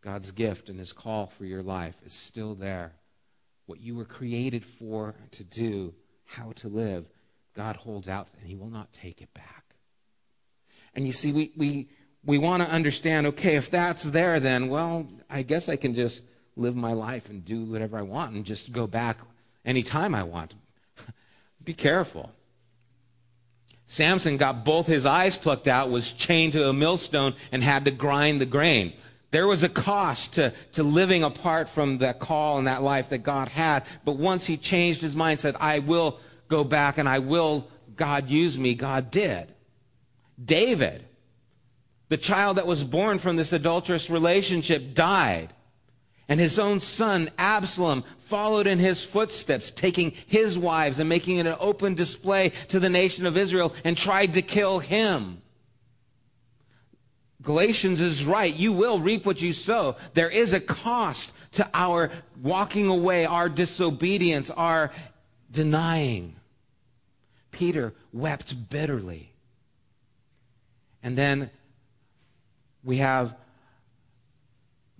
God's 0.00 0.32
gift 0.32 0.68
and 0.68 0.78
his 0.78 0.92
call 0.92 1.26
for 1.26 1.44
your 1.44 1.62
life 1.62 1.96
is 2.04 2.12
still 2.12 2.54
there. 2.54 2.92
What 3.66 3.80
you 3.80 3.94
were 3.94 4.04
created 4.04 4.64
for 4.64 5.14
to 5.32 5.44
do, 5.44 5.94
how 6.24 6.52
to 6.56 6.68
live, 6.68 7.08
God 7.54 7.76
holds 7.76 8.08
out 8.08 8.28
and 8.40 8.48
he 8.48 8.56
will 8.56 8.70
not 8.70 8.92
take 8.92 9.22
it 9.22 9.32
back. 9.34 9.76
And 10.94 11.06
you 11.06 11.12
see, 11.12 11.32
we, 11.32 11.52
we, 11.56 11.88
we 12.24 12.38
want 12.38 12.62
to 12.62 12.70
understand 12.70 13.26
okay, 13.28 13.56
if 13.56 13.70
that's 13.70 14.02
there, 14.02 14.40
then, 14.40 14.68
well, 14.68 15.08
I 15.30 15.42
guess 15.42 15.68
I 15.68 15.76
can 15.76 15.94
just 15.94 16.24
live 16.56 16.76
my 16.76 16.92
life 16.92 17.30
and 17.30 17.44
do 17.44 17.64
whatever 17.64 17.96
I 17.96 18.02
want 18.02 18.34
and 18.34 18.44
just 18.44 18.72
go 18.72 18.86
back 18.86 19.18
anytime 19.64 20.14
I 20.14 20.22
want. 20.22 20.54
Be 21.64 21.74
careful. 21.74 22.32
Samson 23.86 24.36
got 24.38 24.64
both 24.64 24.86
his 24.86 25.04
eyes 25.04 25.36
plucked 25.36 25.68
out, 25.68 25.90
was 25.90 26.12
chained 26.12 26.54
to 26.54 26.68
a 26.68 26.72
millstone, 26.72 27.34
and 27.52 27.62
had 27.62 27.84
to 27.84 27.90
grind 27.90 28.40
the 28.40 28.46
grain. 28.46 28.94
There 29.32 29.46
was 29.46 29.62
a 29.62 29.68
cost 29.68 30.34
to, 30.34 30.52
to 30.72 30.82
living 30.82 31.22
apart 31.24 31.68
from 31.68 31.98
that 31.98 32.18
call 32.18 32.58
and 32.58 32.66
that 32.66 32.82
life 32.82 33.08
that 33.10 33.18
God 33.18 33.48
had. 33.48 33.84
But 34.04 34.16
once 34.16 34.46
he 34.46 34.56
changed 34.56 35.02
his 35.02 35.16
mind, 35.16 35.40
said, 35.40 35.56
I 35.58 35.78
will 35.80 36.18
go 36.48 36.64
back 36.64 36.98
and 36.98 37.08
I 37.08 37.18
will, 37.18 37.66
God 37.96 38.28
use 38.28 38.58
me, 38.58 38.74
God 38.74 39.10
did. 39.10 39.54
David, 40.42 41.04
the 42.08 42.18
child 42.18 42.58
that 42.58 42.66
was 42.66 42.84
born 42.84 43.18
from 43.18 43.36
this 43.36 43.52
adulterous 43.52 44.10
relationship, 44.10 44.94
died. 44.94 45.52
And 46.32 46.40
his 46.40 46.58
own 46.58 46.80
son, 46.80 47.28
Absalom, 47.36 48.04
followed 48.20 48.66
in 48.66 48.78
his 48.78 49.04
footsteps, 49.04 49.70
taking 49.70 50.12
his 50.26 50.58
wives 50.58 50.98
and 50.98 51.06
making 51.06 51.36
it 51.36 51.46
an 51.46 51.56
open 51.60 51.94
display 51.94 52.52
to 52.68 52.80
the 52.80 52.88
nation 52.88 53.26
of 53.26 53.36
Israel 53.36 53.74
and 53.84 53.98
tried 53.98 54.32
to 54.32 54.40
kill 54.40 54.78
him. 54.78 55.42
Galatians 57.42 58.00
is 58.00 58.24
right. 58.24 58.54
You 58.56 58.72
will 58.72 58.98
reap 58.98 59.26
what 59.26 59.42
you 59.42 59.52
sow. 59.52 59.96
There 60.14 60.30
is 60.30 60.54
a 60.54 60.60
cost 60.60 61.32
to 61.52 61.68
our 61.74 62.10
walking 62.40 62.88
away, 62.88 63.26
our 63.26 63.50
disobedience, 63.50 64.50
our 64.50 64.90
denying. 65.50 66.36
Peter 67.50 67.92
wept 68.10 68.70
bitterly. 68.70 69.34
And 71.02 71.14
then 71.14 71.50
we 72.82 72.96
have 72.96 73.36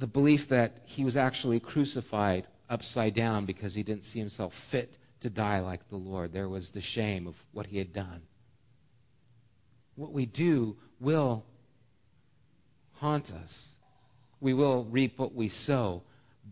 the 0.03 0.09
belief 0.09 0.49
that 0.49 0.79
he 0.85 1.05
was 1.05 1.17
actually 1.17 1.61
crucified 1.61 2.49
upside 2.69 3.15
down 3.15 3.45
because 3.45 3.73
he 3.73 3.85
didn't 3.85 4.03
see 4.03 4.19
himself 4.19 4.53
fit 4.53 4.99
to 5.21 5.31
die 5.31 5.61
like 5.61 5.89
the 5.89 5.97
Lord. 5.97 6.33
There 6.33 6.49
was 6.49 6.71
the 6.71 6.81
shame 6.81 7.29
of 7.29 7.37
what 7.53 7.69
he 7.69 7.79
had 7.79 7.93
done. 7.93 8.23
What 9.95 10.11
we 10.11 10.27
do 10.27 10.77
will 10.99 11.45
haunt 12.95 13.33
us. 13.33 13.77
We 14.41 14.53
will 14.55 14.87
reap 14.87 15.21
what 15.21 15.37
we 15.37 15.49
sow. 15.49 16.03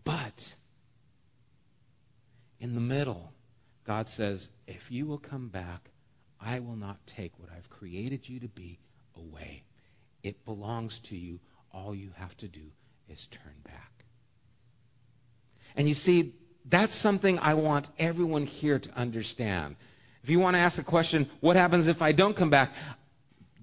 But 0.05 0.55
in 2.61 2.73
the 2.73 2.79
middle, 2.79 3.33
God 3.83 4.07
says, 4.07 4.49
if 4.65 4.89
you 4.89 5.05
will 5.05 5.17
come 5.17 5.49
back, 5.49 5.91
I 6.39 6.61
will 6.61 6.77
not 6.77 7.05
take 7.05 7.37
what 7.37 7.49
I've 7.53 7.69
created 7.69 8.29
you 8.29 8.39
to 8.39 8.47
be 8.47 8.79
away. 9.17 9.63
It 10.23 10.45
belongs 10.45 10.99
to 10.99 11.17
you. 11.17 11.41
All 11.73 11.93
you 11.93 12.11
have 12.15 12.37
to 12.37 12.47
do 12.47 12.71
is 13.11 13.27
turn 13.27 13.53
back. 13.63 14.05
And 15.75 15.87
you 15.87 15.93
see, 15.93 16.33
that's 16.65 16.95
something 16.95 17.39
I 17.39 17.53
want 17.53 17.89
everyone 17.99 18.45
here 18.45 18.79
to 18.79 18.91
understand. 18.95 19.75
If 20.23 20.29
you 20.29 20.39
want 20.39 20.55
to 20.55 20.59
ask 20.59 20.79
a 20.79 20.83
question, 20.83 21.29
what 21.39 21.55
happens 21.55 21.87
if 21.87 22.01
I 22.01 22.11
don't 22.11 22.35
come 22.35 22.49
back? 22.49 22.73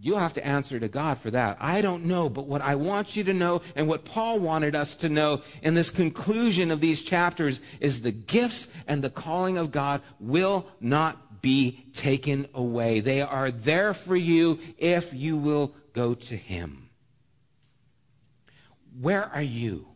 You'll 0.00 0.18
have 0.18 0.34
to 0.34 0.46
answer 0.46 0.78
to 0.78 0.88
God 0.88 1.18
for 1.18 1.30
that. 1.32 1.56
I 1.60 1.80
don't 1.80 2.04
know, 2.04 2.28
but 2.28 2.46
what 2.46 2.62
I 2.62 2.76
want 2.76 3.16
you 3.16 3.24
to 3.24 3.34
know 3.34 3.62
and 3.74 3.88
what 3.88 4.04
Paul 4.04 4.38
wanted 4.38 4.76
us 4.76 4.94
to 4.96 5.08
know 5.08 5.42
in 5.62 5.74
this 5.74 5.90
conclusion 5.90 6.70
of 6.70 6.80
these 6.80 7.02
chapters 7.02 7.60
is 7.80 8.02
the 8.02 8.12
gifts 8.12 8.72
and 8.86 9.02
the 9.02 9.10
calling 9.10 9.56
of 9.56 9.72
God 9.72 10.02
will 10.20 10.66
not 10.80 11.42
be 11.42 11.84
taken 11.94 12.46
away. 12.54 13.00
They 13.00 13.22
are 13.22 13.50
there 13.50 13.94
for 13.94 14.16
you 14.16 14.60
if 14.76 15.12
you 15.14 15.36
will 15.36 15.74
go 15.94 16.14
to 16.14 16.36
Him. 16.36 16.87
Where 19.00 19.24
are 19.24 19.42
you 19.42 19.86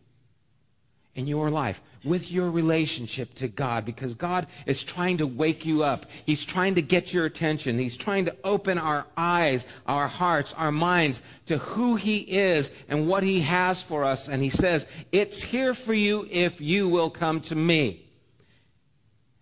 in 1.15 1.27
your 1.27 1.49
life? 1.49 1.81
with 2.03 2.31
your 2.31 2.51
relationship 2.51 3.33
to 3.35 3.47
God 3.47 3.85
because 3.85 4.13
God 4.13 4.47
is 4.65 4.83
trying 4.83 5.17
to 5.17 5.27
wake 5.27 5.65
you 5.65 5.83
up. 5.83 6.05
He's 6.25 6.43
trying 6.43 6.75
to 6.75 6.81
get 6.81 7.13
your 7.13 7.25
attention. 7.25 7.79
He's 7.79 7.97
trying 7.97 8.25
to 8.25 8.35
open 8.43 8.77
our 8.77 9.05
eyes, 9.15 9.65
our 9.87 10.07
hearts, 10.07 10.53
our 10.53 10.71
minds 10.71 11.21
to 11.45 11.57
who 11.59 11.95
He 11.95 12.17
is 12.17 12.71
and 12.89 13.07
what 13.07 13.23
He 13.23 13.41
has 13.41 13.81
for 13.81 14.03
us. 14.03 14.27
And 14.27 14.41
He 14.41 14.49
says, 14.49 14.87
It's 15.11 15.41
here 15.41 15.73
for 15.73 15.93
you 15.93 16.27
if 16.29 16.59
you 16.59 16.89
will 16.89 17.09
come 17.09 17.39
to 17.41 17.55
me. 17.55 18.01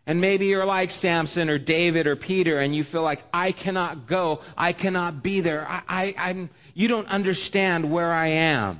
And 0.07 0.19
maybe 0.19 0.47
you're 0.47 0.65
like 0.65 0.89
Samson 0.89 1.49
or 1.49 1.59
David 1.59 2.07
or 2.07 2.15
Peter, 2.15 2.57
and 2.57 2.75
you 2.75 2.83
feel 2.83 3.03
like, 3.03 3.23
I 3.31 3.51
cannot 3.51 4.07
go. 4.07 4.41
I 4.57 4.73
cannot 4.73 5.21
be 5.21 5.41
there. 5.41 5.65
I, 5.69 5.83
I, 5.87 6.15
I'm, 6.17 6.49
you 6.73 6.87
don't 6.87 7.07
understand 7.07 7.91
where 7.91 8.11
I 8.11 8.27
am. 8.27 8.79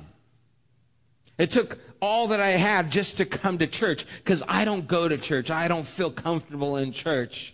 It 1.42 1.50
took 1.50 1.80
all 2.00 2.28
that 2.28 2.38
I 2.38 2.52
have 2.52 2.88
just 2.88 3.16
to 3.16 3.24
come 3.24 3.58
to 3.58 3.66
church 3.66 4.06
because 4.18 4.44
I 4.46 4.64
don't 4.64 4.86
go 4.86 5.08
to 5.08 5.18
church. 5.18 5.50
I 5.50 5.66
don't 5.66 5.84
feel 5.84 6.08
comfortable 6.08 6.76
in 6.76 6.92
church. 6.92 7.52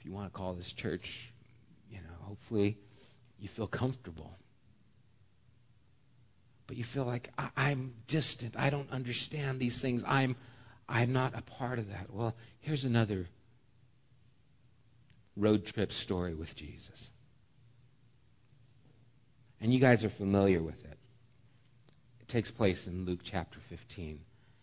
If 0.00 0.04
you 0.04 0.10
want 0.10 0.26
to 0.26 0.36
call 0.36 0.54
this 0.54 0.72
church, 0.72 1.32
you 1.88 1.98
know, 1.98 2.16
hopefully 2.22 2.76
you 3.38 3.46
feel 3.46 3.68
comfortable. 3.68 4.36
But 6.66 6.76
you 6.76 6.82
feel 6.82 7.04
like 7.04 7.30
I- 7.38 7.70
am 7.70 7.94
distant. 8.08 8.56
I 8.58 8.68
don't 8.68 8.90
understand 8.90 9.60
these 9.60 9.80
things. 9.80 10.02
I'm, 10.08 10.34
I'm 10.88 11.12
not 11.12 11.38
a 11.38 11.42
part 11.42 11.78
of 11.78 11.88
that. 11.90 12.12
Well, 12.12 12.34
here's 12.58 12.84
another 12.84 13.28
road 15.36 15.64
trip 15.64 15.92
story 15.92 16.34
with 16.34 16.56
Jesus. 16.56 17.12
And 19.60 19.72
you 19.72 19.78
guys 19.78 20.04
are 20.04 20.10
familiar 20.10 20.60
with 20.60 20.84
it. 20.84 20.95
It 22.26 22.32
takes 22.32 22.50
place 22.50 22.88
in 22.88 23.04
Luke 23.04 23.20
chapter 23.22 23.60
15. 23.60 24.18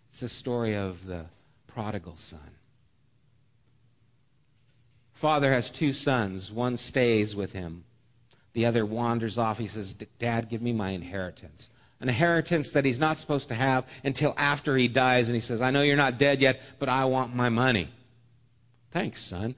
It's 0.09 0.19
the 0.19 0.27
story 0.27 0.75
of 0.75 1.05
the 1.05 1.27
prodigal 1.65 2.15
son. 2.17 2.39
Father 5.13 5.49
has 5.53 5.69
two 5.69 5.93
sons. 5.93 6.51
One 6.51 6.75
stays 6.75 7.37
with 7.37 7.53
him, 7.53 7.85
the 8.51 8.65
other 8.65 8.85
wanders 8.85 9.37
off. 9.37 9.59
He 9.59 9.67
says, 9.67 9.93
Dad, 9.93 10.49
give 10.49 10.61
me 10.61 10.73
my 10.73 10.89
inheritance. 10.89 11.69
An 12.01 12.09
inheritance 12.09 12.71
that 12.71 12.83
he's 12.83 12.99
not 12.99 13.17
supposed 13.17 13.47
to 13.47 13.55
have 13.55 13.87
until 14.03 14.33
after 14.37 14.75
he 14.75 14.89
dies. 14.89 15.29
And 15.29 15.35
he 15.35 15.39
says, 15.39 15.61
I 15.61 15.71
know 15.71 15.83
you're 15.83 15.95
not 15.95 16.17
dead 16.17 16.41
yet, 16.41 16.59
but 16.79 16.89
I 16.89 17.05
want 17.05 17.33
my 17.33 17.47
money. 17.47 17.87
Thanks, 18.91 19.23
son. 19.23 19.55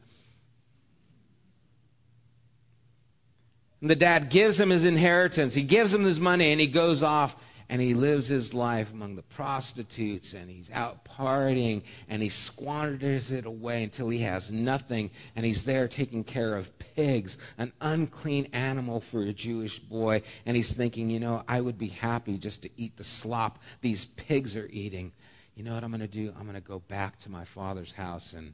And 3.81 3.89
the 3.89 3.95
dad 3.95 4.29
gives 4.29 4.59
him 4.59 4.69
his 4.69 4.85
inheritance. 4.85 5.55
He 5.55 5.63
gives 5.63 5.91
him 5.91 6.03
his 6.03 6.19
money, 6.19 6.51
and 6.51 6.61
he 6.61 6.67
goes 6.67 7.01
off 7.01 7.35
and 7.69 7.81
he 7.81 7.93
lives 7.93 8.27
his 8.27 8.53
life 8.53 8.91
among 8.93 9.15
the 9.15 9.23
prostitutes 9.23 10.33
and 10.33 10.49
he's 10.49 10.69
out 10.71 11.03
partying 11.05 11.81
and 12.09 12.21
he 12.21 12.29
squanders 12.29 13.31
it 13.31 13.45
away 13.45 13.83
until 13.83 14.09
he 14.09 14.19
has 14.19 14.51
nothing 14.51 15.09
and 15.35 15.45
he's 15.45 15.63
there 15.63 15.87
taking 15.87 16.23
care 16.23 16.55
of 16.55 16.77
pigs 16.77 17.37
an 17.57 17.71
unclean 17.81 18.47
animal 18.53 18.99
for 18.99 19.21
a 19.23 19.33
jewish 19.33 19.79
boy. 19.79 20.21
And 20.45 20.55
he's 20.55 20.73
thinking 20.73 21.09
you 21.09 21.19
know 21.19 21.43
i 21.47 21.59
would 21.59 21.77
be 21.77 21.87
happy 21.87 22.37
just 22.37 22.63
to 22.63 22.69
eat 22.77 22.97
the 22.97 23.03
slop 23.03 23.61
these 23.81 24.05
pigs 24.05 24.55
are 24.55 24.69
eating. 24.71 25.11
You 25.55 25.63
know 25.63 25.73
what 25.73 25.83
i'm 25.83 25.91
going 25.91 26.01
to 26.01 26.07
do? 26.07 26.33
I'm 26.37 26.43
going 26.43 26.55
to 26.55 26.61
go 26.61 26.79
back 26.79 27.19
to 27.19 27.31
my 27.31 27.45
father's 27.45 27.93
house 27.93 28.33
and 28.33 28.53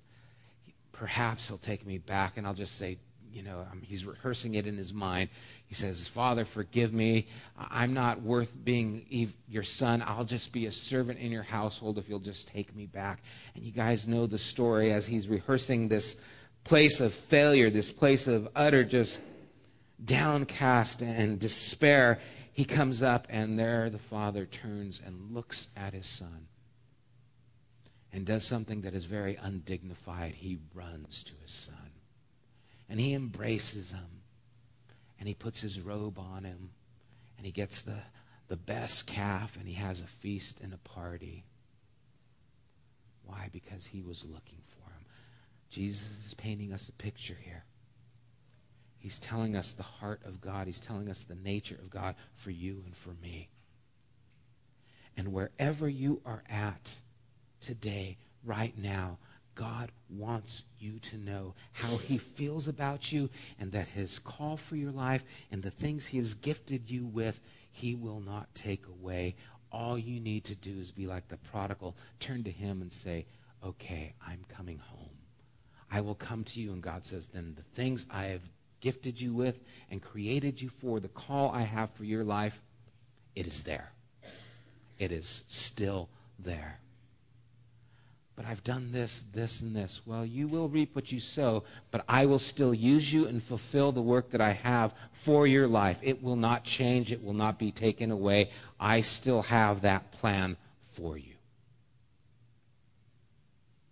perhaps 0.92 1.48
he'll 1.48 1.58
take 1.58 1.86
me 1.86 1.98
back 1.98 2.38
and 2.38 2.48
i'll 2.48 2.54
just 2.54 2.78
say 2.78 2.98
you 3.32 3.44
know, 3.44 3.66
he's 3.82 4.06
rehearsing 4.06 4.56
it 4.56 4.68
in 4.68 4.78
his 4.78 4.94
mind. 4.94 5.30
He 5.66 5.76
says, 5.76 6.08
Father, 6.08 6.46
forgive 6.46 6.94
me. 6.94 7.28
I'm 7.58 7.94
not 7.94 8.22
worth 8.22 8.54
being 8.64 9.34
your 9.48 9.64
son. 9.64 10.04
I'll 10.06 10.26
just 10.26 10.52
be 10.52 10.66
a 10.66 10.72
servant 10.72 11.20
in 11.20 11.32
your 11.32 11.44
household 11.44 11.98
if 11.98 12.10
you'll 12.10 12.20
just 12.20 12.48
take 12.48 12.76
me 12.76 12.86
back. 12.86 13.22
And 13.56 13.64
you 13.64 13.72
guys 13.72 14.08
know 14.08 14.26
the 14.26 14.38
story 14.38 14.92
as 14.92 15.08
he's 15.08 15.28
rehearsing 15.28 15.88
this 15.88 16.20
place 16.64 17.00
of 17.00 17.14
failure, 17.14 17.70
this 17.70 17.92
place 17.92 18.28
of 18.28 18.50
utter 18.56 18.84
just 18.84 19.22
downcast 20.04 21.02
and 21.02 21.40
despair. 21.40 22.20
He 22.54 22.66
comes 22.66 23.02
up, 23.02 23.28
and 23.30 23.58
there 23.58 23.90
the 23.90 23.98
father 23.98 24.46
turns 24.46 25.02
and 25.04 25.32
looks 25.34 25.70
at 25.76 25.94
his 25.94 26.06
son 26.06 26.48
and 28.14 28.26
does 28.26 28.46
something 28.46 28.82
that 28.82 28.94
is 28.94 29.06
very 29.06 29.38
undignified. 29.42 30.36
He 30.36 30.60
runs 30.74 31.24
to 31.24 31.34
his 31.42 31.52
son 31.52 31.81
and 32.92 33.00
he 33.00 33.14
embraces 33.14 33.92
him 33.92 34.22
and 35.18 35.26
he 35.26 35.34
puts 35.34 35.62
his 35.62 35.80
robe 35.80 36.20
on 36.20 36.44
him 36.44 36.72
and 37.38 37.46
he 37.46 37.52
gets 37.52 37.82
the, 37.82 37.96
the 38.50 38.58
best 38.58 39.08
calf 39.08 39.56
and 39.58 39.66
he 39.66 39.76
has 39.76 40.02
a 40.02 40.08
feast 40.08 40.60
and 40.60 40.74
a 40.74 40.78
party. 40.78 41.46
Why? 43.26 43.48
Because 43.54 43.86
he 43.86 44.02
was 44.02 44.26
looking 44.26 44.60
for 44.66 44.92
him. 44.92 45.06
Jesus 45.70 46.10
is 46.28 46.34
painting 46.34 46.74
us 46.74 46.90
a 46.90 46.92
picture 46.92 47.38
here. 47.42 47.64
He's 48.98 49.20
telling 49.20 49.56
us 49.56 49.72
the 49.72 49.84
heart 49.84 50.20
of 50.26 50.42
God. 50.42 50.68
He's 50.68 50.82
telling 50.82 51.10
us 51.10 51.24
the 51.24 51.36
nature 51.36 51.80
of 51.82 51.90
God 51.90 52.16
for 52.34 52.52
you 52.52 52.84
and 52.86 52.94
for 52.94 53.14
me. 53.24 53.48
And 55.16 55.32
wherever 55.32 55.88
you 55.88 56.22
are 56.26 56.44
at 56.50 56.96
today, 57.62 58.18
right 58.44 58.78
now, 58.78 59.18
God 59.56 59.92
wants 60.10 60.64
you 60.80 61.00
to 61.00 61.18
know 61.18 61.54
how 61.74 61.98
he 61.98 62.18
feels 62.18 62.68
about 62.68 63.12
you 63.12 63.30
and 63.60 63.72
that 63.72 63.88
his 63.88 64.20
call 64.20 64.58
for 64.58 64.76
your 64.76 64.92
life 64.92 65.24
and 65.52 65.62
the 65.62 65.72
things 65.72 66.08
he 66.08 66.18
has 66.18 66.34
gifted 66.34 66.90
you 66.90 67.06
with, 67.06 67.40
he 67.72 67.96
will 67.96 68.20
not 68.20 68.54
take 68.56 68.86
away. 68.88 69.36
All 69.72 69.98
you 69.98 70.20
need 70.20 70.44
to 70.46 70.56
do 70.56 70.80
is 70.80 70.92
be 70.92 71.08
like 71.08 71.28
the 71.28 71.38
prodigal, 71.38 71.96
turn 72.20 72.44
to 72.44 72.52
him 72.52 72.82
and 72.82 72.92
say, 72.92 73.26
Okay, 73.64 74.14
I'm 74.26 74.44
coming 74.50 74.80
home. 74.80 75.10
I 75.92 76.02
will 76.02 76.16
come 76.16 76.44
to 76.46 76.60
you. 76.60 76.74
And 76.74 76.82
God 76.82 77.06
says, 77.06 77.28
Then 77.28 77.54
the 77.56 77.62
things 77.62 78.08
I 78.10 78.26
have 78.26 78.42
gifted 78.80 79.22
you 79.22 79.34
with 79.34 79.64
and 79.90 80.02
created 80.02 80.62
you 80.62 80.70
for, 80.70 81.00
the 81.00 81.10
call 81.10 81.52
I 81.52 81.62
have 81.62 81.92
for 81.92 82.04
your 82.04 82.24
life, 82.24 82.60
it 83.36 83.46
is 83.46 83.64
there. 83.64 83.92
It 84.98 85.12
is 85.12 85.44
still 85.48 86.10
there 86.40 86.80
but 88.36 88.46
I've 88.46 88.64
done 88.64 88.92
this, 88.92 89.24
this, 89.34 89.62
and 89.62 89.76
this. 89.76 90.02
Well, 90.06 90.26
you 90.26 90.48
will 90.48 90.70
reap 90.70 90.96
what 90.96 91.12
you 91.12 91.20
sow, 91.20 91.64
but 91.92 92.04
I 92.08 92.26
will 92.26 92.40
still 92.40 92.74
use 92.74 93.12
you 93.12 93.28
and 93.28 93.44
fulfill 93.44 93.92
the 93.92 94.02
work 94.02 94.32
that 94.32 94.42
I 94.42 94.52
have 94.52 94.94
for 95.12 95.46
your 95.46 95.68
life. 95.68 96.00
It 96.02 96.24
will 96.24 96.36
not 96.36 96.64
change, 96.64 97.12
it 97.12 97.24
will 97.24 97.34
not 97.34 97.60
be 97.60 97.72
taken 97.72 98.10
away. 98.10 98.50
I 98.80 99.02
still 99.02 99.44
have 99.44 99.82
that 99.82 100.12
plan 100.12 100.58
for 100.94 101.18
you. 101.18 101.34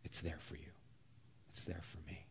It's 0.03 0.21
there 0.21 0.37
for 0.39 0.55
you, 0.55 0.71
it's 1.51 1.65
there 1.65 1.81
for 1.81 1.97
me. 2.09 2.25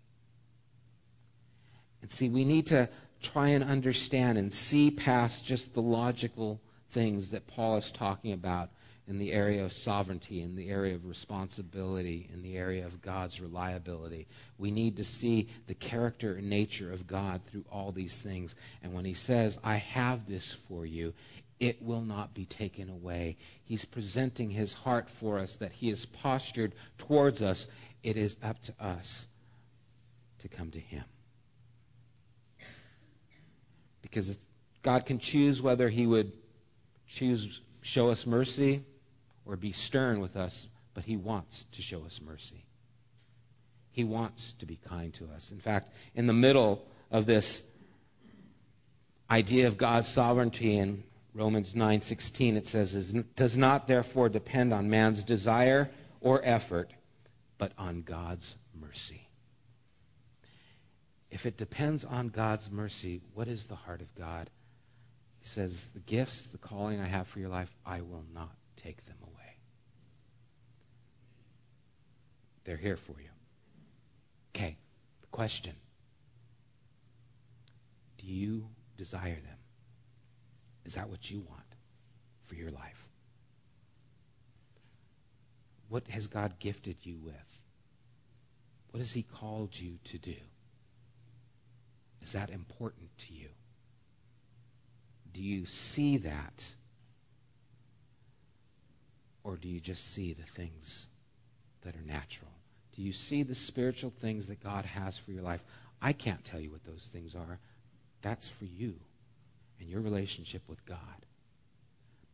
And 2.03 2.11
see, 2.11 2.29
we 2.29 2.45
need 2.45 2.67
to 2.69 2.89
try 3.23 3.49
and 3.49 3.63
understand 3.63 4.39
and 4.39 4.53
see 4.53 4.91
past 4.91 5.45
just 5.45 5.75
the 5.75 5.83
logical 5.83 6.61
things 6.91 7.31
that 7.31 7.47
Paul 7.47 7.77
is 7.77 7.93
talking 7.93 8.33
about 8.33 8.71
in 9.09 9.17
the 9.17 9.33
area 9.33 9.65
of 9.65 9.73
sovereignty, 9.73 10.43
in 10.43 10.55
the 10.55 10.69
area 10.69 10.95
of 10.95 11.07
responsibility, 11.07 12.29
in 12.33 12.43
the 12.43 12.59
area 12.59 12.85
of 12.85 13.01
God's 13.01 13.41
reliability. 13.41 14.27
We 14.59 14.71
need 14.71 14.99
to 14.99 15.05
see 15.05 15.49
the 15.67 15.75
character 15.75 16.35
and 16.35 16.51
nature 16.51 16.93
of 16.93 17.07
God 17.07 17.41
through 17.47 17.65
all 17.73 17.91
these 17.91 18.19
things. 18.19 18.55
And 18.83 18.93
when 18.93 19.07
He 19.07 19.15
says, 19.15 19.59
I 19.65 19.77
have 19.77 20.27
this 20.27 20.53
for 20.53 20.85
you, 20.85 21.15
it 21.59 21.83
will 21.83 22.03
not 22.03 22.35
be 22.35 22.45
taken 22.45 22.91
away. 22.91 23.39
He's 23.65 23.87
presenting 23.87 24.51
His 24.51 24.75
heart 24.75 25.09
for 25.09 25.39
us, 25.39 25.57
that 25.57 25.73
He 25.73 25.89
is 25.89 26.05
postured 26.05 26.75
towards 26.99 27.41
us. 27.41 27.67
It 28.03 28.19
is 28.19 28.37
up 28.43 28.61
to 28.65 28.75
us 28.79 29.27
to 30.41 30.49
come 30.49 30.71
to 30.73 30.81
Him. 30.81 31.05
Because 34.03 34.37
God 34.83 35.07
can 35.07 35.19
choose 35.19 35.63
whether 35.63 35.89
He 35.89 36.07
would 36.07 36.31
choose 37.07 37.63
show 37.83 38.11
us 38.11 38.27
mercy 38.27 38.85
or 39.49 39.57
be 39.57 39.73
stern 39.73 40.21
with 40.21 40.37
us, 40.37 40.69
but 40.95 41.05
He 41.05 41.17
wants 41.17 41.65
to 41.73 41.83
show 41.83 42.05
us 42.05 42.21
mercy. 42.25 42.65
He 43.91 44.05
wants 44.05 44.53
to 44.53 44.67
be 44.67 44.77
kind 44.77 45.13
to 45.15 45.29
us. 45.35 45.51
In 45.51 45.59
fact, 45.59 45.91
in 46.15 46.29
the 46.29 46.33
middle 46.33 46.87
of 47.11 47.27
this 47.27 47.75
idea 49.29 49.67
of 49.67 49.77
God's 49.77 50.07
sovereignty 50.07 50.77
in 50.77 51.03
Romans 51.35 51.75
9:16 51.75 52.57
it 52.57 52.67
says 52.67 53.13
does 53.35 53.57
not 53.57 53.87
therefore 53.87 54.29
depend 54.29 54.73
on 54.73 54.89
man's 54.89 55.25
desire 55.25 55.91
or 56.21 56.41
effort 56.45 56.93
but 57.59 57.73
on 57.77 58.03
God's 58.03 58.57
mercy. 58.81 59.29
If 61.31 61.45
it 61.45 61.57
depends 61.57 62.05
on 62.05 62.29
God's 62.29 62.71
mercy, 62.71 63.21
what 63.35 63.49
is 63.49 63.67
the 63.67 63.75
heart 63.75 64.01
of 64.01 64.15
God? 64.15 64.49
He 65.41 65.47
says, 65.47 65.89
The 65.93 66.01
gifts, 66.01 66.49
the 66.49 66.59
calling 66.59 67.01
I 67.01 67.07
have 67.07 67.29
for 67.29 67.39
your 67.39 67.51
life, 67.51 67.75
I 67.85 68.01
will 68.01 68.25
not 68.33 68.57
take 68.77 69.03
them 69.03 69.17
away. 69.23 69.35
They're 72.69 72.77
here 72.77 72.99
for 72.99 73.15
you. 73.19 73.31
Okay, 74.55 74.77
the 75.23 75.27
question 75.29 75.73
Do 78.19 78.27
you 78.27 78.69
desire 78.99 79.37
them? 79.37 79.57
Is 80.85 80.93
that 80.93 81.09
what 81.09 81.31
you 81.31 81.41
want 81.41 81.63
for 82.43 82.57
your 82.57 82.71
life? 82.71 83.09
What 85.89 86.09
has 86.09 86.27
God 86.27 86.59
gifted 86.59 87.07
you 87.07 87.17
with? 87.25 87.59
What 88.91 88.99
has 88.99 89.15
He 89.15 89.23
called 89.23 89.81
you 89.81 89.99
to 90.05 90.19
do? 90.19 90.37
Is 92.21 92.33
that 92.33 92.51
important 92.51 93.17
to 93.17 93.33
you? 93.33 93.49
Do 95.33 95.41
you 95.41 95.65
see 95.65 96.19
that? 96.19 96.75
Or 99.43 99.57
do 99.57 99.69
you 99.69 99.81
just 99.81 100.13
see 100.13 100.35
the 100.35 100.43
things 100.43 101.09
that 101.81 101.97
are 101.97 102.05
natural? 102.07 102.51
Do 102.99 103.05
you 103.05 103.13
see 103.13 103.45
the 103.45 103.55
spiritual 103.55 104.11
things 104.11 104.49
that 104.49 104.61
God 104.61 104.85
has 104.85 105.17
for 105.17 105.31
your 105.31 105.45
life? 105.45 105.63
I 106.03 106.13
can't 106.13 106.45
tell 106.45 106.59
you 106.59 106.73
what 106.73 106.83
those 106.83 107.07
things 107.07 107.33
are. 107.33 107.61
That's 108.23 108.49
for 108.49 108.65
you 108.65 108.97
and 109.79 109.89
your 109.89 110.01
relationship 110.01 110.63
with 110.67 110.85
God. 110.85 110.99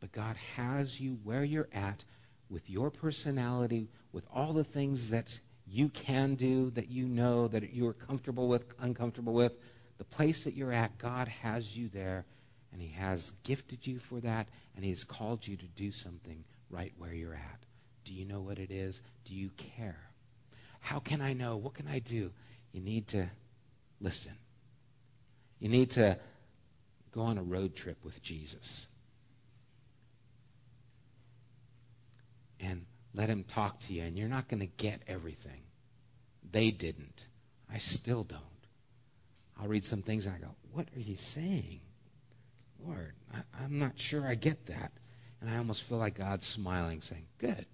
But 0.00 0.10
God 0.12 0.36
has 0.56 0.98
you 0.98 1.18
where 1.22 1.44
you're 1.44 1.68
at 1.74 2.04
with 2.48 2.70
your 2.70 2.90
personality, 2.90 3.90
with 4.10 4.26
all 4.34 4.54
the 4.54 4.64
things 4.64 5.10
that 5.10 5.38
you 5.66 5.90
can 5.90 6.34
do, 6.34 6.70
that 6.70 6.88
you 6.88 7.08
know, 7.08 7.46
that 7.48 7.74
you're 7.74 7.92
comfortable 7.92 8.48
with, 8.48 8.64
uncomfortable 8.80 9.34
with. 9.34 9.58
The 9.98 10.04
place 10.04 10.44
that 10.44 10.54
you're 10.54 10.72
at, 10.72 10.96
God 10.96 11.28
has 11.28 11.76
you 11.76 11.90
there, 11.90 12.24
and 12.72 12.80
He 12.80 12.88
has 12.88 13.32
gifted 13.42 13.86
you 13.86 13.98
for 13.98 14.18
that, 14.20 14.48
and 14.74 14.82
He 14.82 14.90
has 14.90 15.04
called 15.04 15.46
you 15.46 15.58
to 15.58 15.66
do 15.66 15.92
something 15.92 16.42
right 16.70 16.94
where 16.96 17.12
you're 17.12 17.34
at. 17.34 17.66
Do 18.04 18.14
you 18.14 18.24
know 18.24 18.40
what 18.40 18.58
it 18.58 18.70
is? 18.70 19.02
Do 19.26 19.34
you 19.34 19.50
care? 19.58 19.98
How 20.84 20.98
can 20.98 21.22
I 21.22 21.32
know? 21.32 21.56
What 21.56 21.72
can 21.72 21.88
I 21.88 21.98
do? 21.98 22.30
You 22.72 22.82
need 22.82 23.08
to 23.08 23.30
listen. 24.02 24.34
You 25.58 25.70
need 25.70 25.90
to 25.92 26.18
go 27.10 27.22
on 27.22 27.38
a 27.38 27.42
road 27.42 27.74
trip 27.74 28.04
with 28.04 28.22
Jesus. 28.22 28.86
And 32.60 32.84
let 33.14 33.30
him 33.30 33.44
talk 33.44 33.80
to 33.80 33.94
you. 33.94 34.02
And 34.02 34.18
you're 34.18 34.28
not 34.28 34.46
going 34.46 34.60
to 34.60 34.66
get 34.66 35.00
everything. 35.08 35.62
They 36.52 36.70
didn't. 36.70 37.28
I 37.72 37.78
still 37.78 38.22
don't. 38.22 38.42
I'll 39.58 39.68
read 39.68 39.86
some 39.86 40.02
things 40.02 40.26
and 40.26 40.34
I 40.34 40.38
go, 40.38 40.54
What 40.70 40.88
are 40.94 41.00
you 41.00 41.16
saying? 41.16 41.80
Lord, 42.86 43.14
I, 43.32 43.64
am 43.64 43.78
not 43.78 43.98
sure 43.98 44.26
I 44.26 44.34
get 44.34 44.66
that. 44.66 44.92
And 45.40 45.48
I 45.48 45.56
almost 45.56 45.84
feel 45.84 45.96
like 45.96 46.18
God's 46.18 46.46
smiling, 46.46 47.00
saying, 47.00 47.24
Good. 47.38 47.64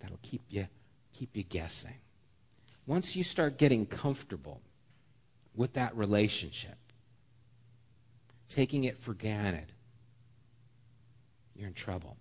That'll 0.00 0.18
keep 0.22 0.40
you 0.48 0.68
keep 1.12 1.36
you 1.36 1.42
guessing. 1.42 1.94
Once 2.86 3.14
you 3.14 3.22
start 3.22 3.58
getting 3.58 3.86
comfortable 3.86 4.60
with 5.54 5.74
that 5.74 5.96
relationship, 5.96 6.76
taking 8.48 8.84
it 8.84 8.98
for 8.98 9.14
granted, 9.14 9.72
you're 11.54 11.68
in 11.68 11.74
trouble. 11.74 12.16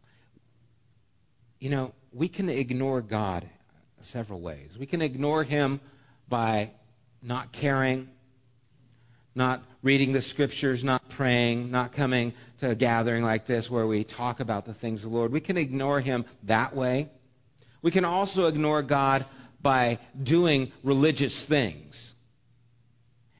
You 1.60 1.70
know, 1.70 1.94
we 2.14 2.28
can 2.28 2.50
ignore 2.50 3.02
God 3.02 3.48
several 4.02 4.40
ways. 4.40 4.78
We 4.78 4.86
can 4.86 5.02
ignore 5.02 5.44
Him 5.44 5.80
by 6.28 6.72
not 7.22 7.52
caring, 7.52 8.10
not 9.36 9.64
reading 9.82 10.12
the 10.12 10.22
scriptures, 10.22 10.84
not 10.84 11.08
praying, 11.10 11.72
not 11.72 11.92
coming 11.92 12.34
to 12.60 12.72
a 12.72 12.76
gathering 12.76 13.24
like 13.24 13.46
this 13.46 13.70
where 13.70 13.88
we 13.88 14.04
talk 14.04 14.40
about 14.40 14.66
the 14.66 14.74
things 14.74 15.04
of 15.04 15.12
the 15.12 15.18
Lord. 15.18 15.32
We 15.32 15.40
can 15.40 15.58
ignore 15.58 16.02
Him 16.02 16.26
that 16.44 16.76
way. 16.76 17.10
We 17.82 17.92
can 17.92 18.06
also 18.06 18.48
ignore 18.48 18.82
God 18.84 19.26
by 19.62 20.00
doing 20.22 20.72
religious 20.84 21.46
things 21.46 22.14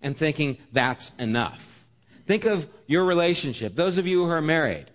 and 0.02 0.18
thinking 0.18 0.58
that's 0.72 1.12
enough. 1.20 1.88
Think 2.26 2.46
of 2.46 2.68
your 2.88 3.06
relationship. 3.06 3.76
Those 3.76 3.98
of 3.98 4.08
you 4.08 4.26
who 4.26 4.32
are 4.32 4.42
married, 4.42 4.86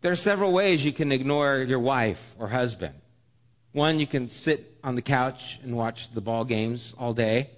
there 0.00 0.12
are 0.12 0.16
several 0.16 0.52
ways 0.52 0.84
you 0.84 0.92
can 0.92 1.12
ignore 1.12 1.58
your 1.58 1.80
wife 1.80 2.34
or 2.38 2.48
husband. 2.48 2.94
One, 3.72 3.98
you 3.98 4.06
can 4.06 4.28
sit 4.28 4.78
on 4.82 4.94
the 4.94 5.02
couch 5.02 5.58
and 5.62 5.76
watch 5.76 6.12
the 6.12 6.20
ball 6.20 6.44
games 6.44 6.94
all 6.98 7.12
day. 7.12 7.50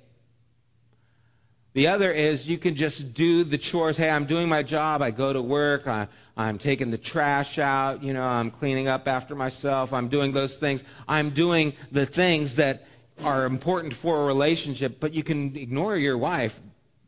The 1.75 1.87
other 1.87 2.11
is 2.11 2.49
you 2.49 2.59
can 2.59 2.75
just 2.75 3.15
do 3.15 3.45
the 3.45 3.59
chores. 3.59 3.97
Hey, 3.97 4.11
I'm 4.11 4.25
doing 4.25 4.49
my 4.49 4.63
job. 4.63 5.03
I 5.03 5.11
go 5.11 5.33
to 5.33 5.43
work. 5.43 5.87
I, 5.87 6.09
I'm 6.37 6.59
taking 6.59 6.91
the 6.91 6.99
trash 6.99 7.59
out. 7.59 8.03
You 8.03 8.13
know, 8.13 8.25
I'm 8.25 8.51
cleaning 8.51 8.89
up 8.89 9.07
after 9.07 9.35
myself. 9.35 9.93
I'm 9.93 10.09
doing 10.09 10.33
those 10.33 10.57
things. 10.57 10.83
I'm 11.07 11.31
doing 11.31 11.75
the 11.93 12.07
things 12.07 12.57
that 12.57 12.87
are 13.23 13.45
important 13.45 13.95
for 13.95 14.23
a 14.23 14.25
relationship, 14.27 15.01
but 15.01 15.13
you 15.13 15.23
can 15.23 15.57
ignore 15.57 15.97
your 15.97 16.17
wife 16.17 16.61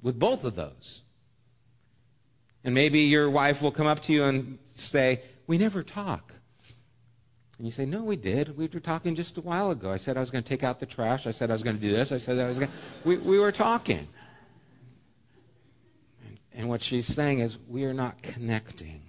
with 0.03 0.19
both 0.19 0.45
of 0.45 0.55
those. 0.55 1.03
And 2.65 2.75
maybe 2.75 3.01
your 3.01 3.31
wife 3.31 3.63
will 3.63 3.71
come 3.71 3.87
up 3.87 4.01
to 4.03 4.13
you 4.13 4.25
and 4.25 4.59
say, 4.73 5.23
We 5.47 5.57
never 5.57 5.83
talk. 5.83 6.35
And 7.59 7.67
you 7.67 7.73
say, 7.73 7.87
No, 7.87 8.05
we 8.05 8.17
did. 8.17 8.57
We 8.57 8.67
were 8.67 8.81
talking 8.81 9.15
just 9.15 9.39
a 9.39 9.41
while 9.41 9.71
ago. 9.71 9.91
I 9.91 9.97
said 9.97 10.17
I 10.17 10.21
was 10.21 10.31
going 10.31 10.45
to 10.45 10.49
take 10.49 10.63
out 10.63 10.81
the 10.81 10.87
trash. 10.87 11.27
I 11.27 11.31
said 11.31 11.51
I 11.51 11.55
was 11.55 11.63
going 11.63 11.77
to 11.77 11.83
do 11.83 11.93
this. 11.93 12.13
I 12.13 12.19
said 12.19 12.39
I 12.39 12.49
was 12.49 12.59
going 12.59 12.71
to. 12.71 12.77
We, 13.09 13.17
we 13.19 13.39
were 13.39 13.53
talking. 13.53 14.09
And 16.53 16.69
what 16.69 16.83
she's 16.83 17.07
saying 17.07 17.39
is, 17.39 17.59
we 17.69 17.85
are 17.85 17.95
not 17.95 18.23
connecting. 18.23 19.03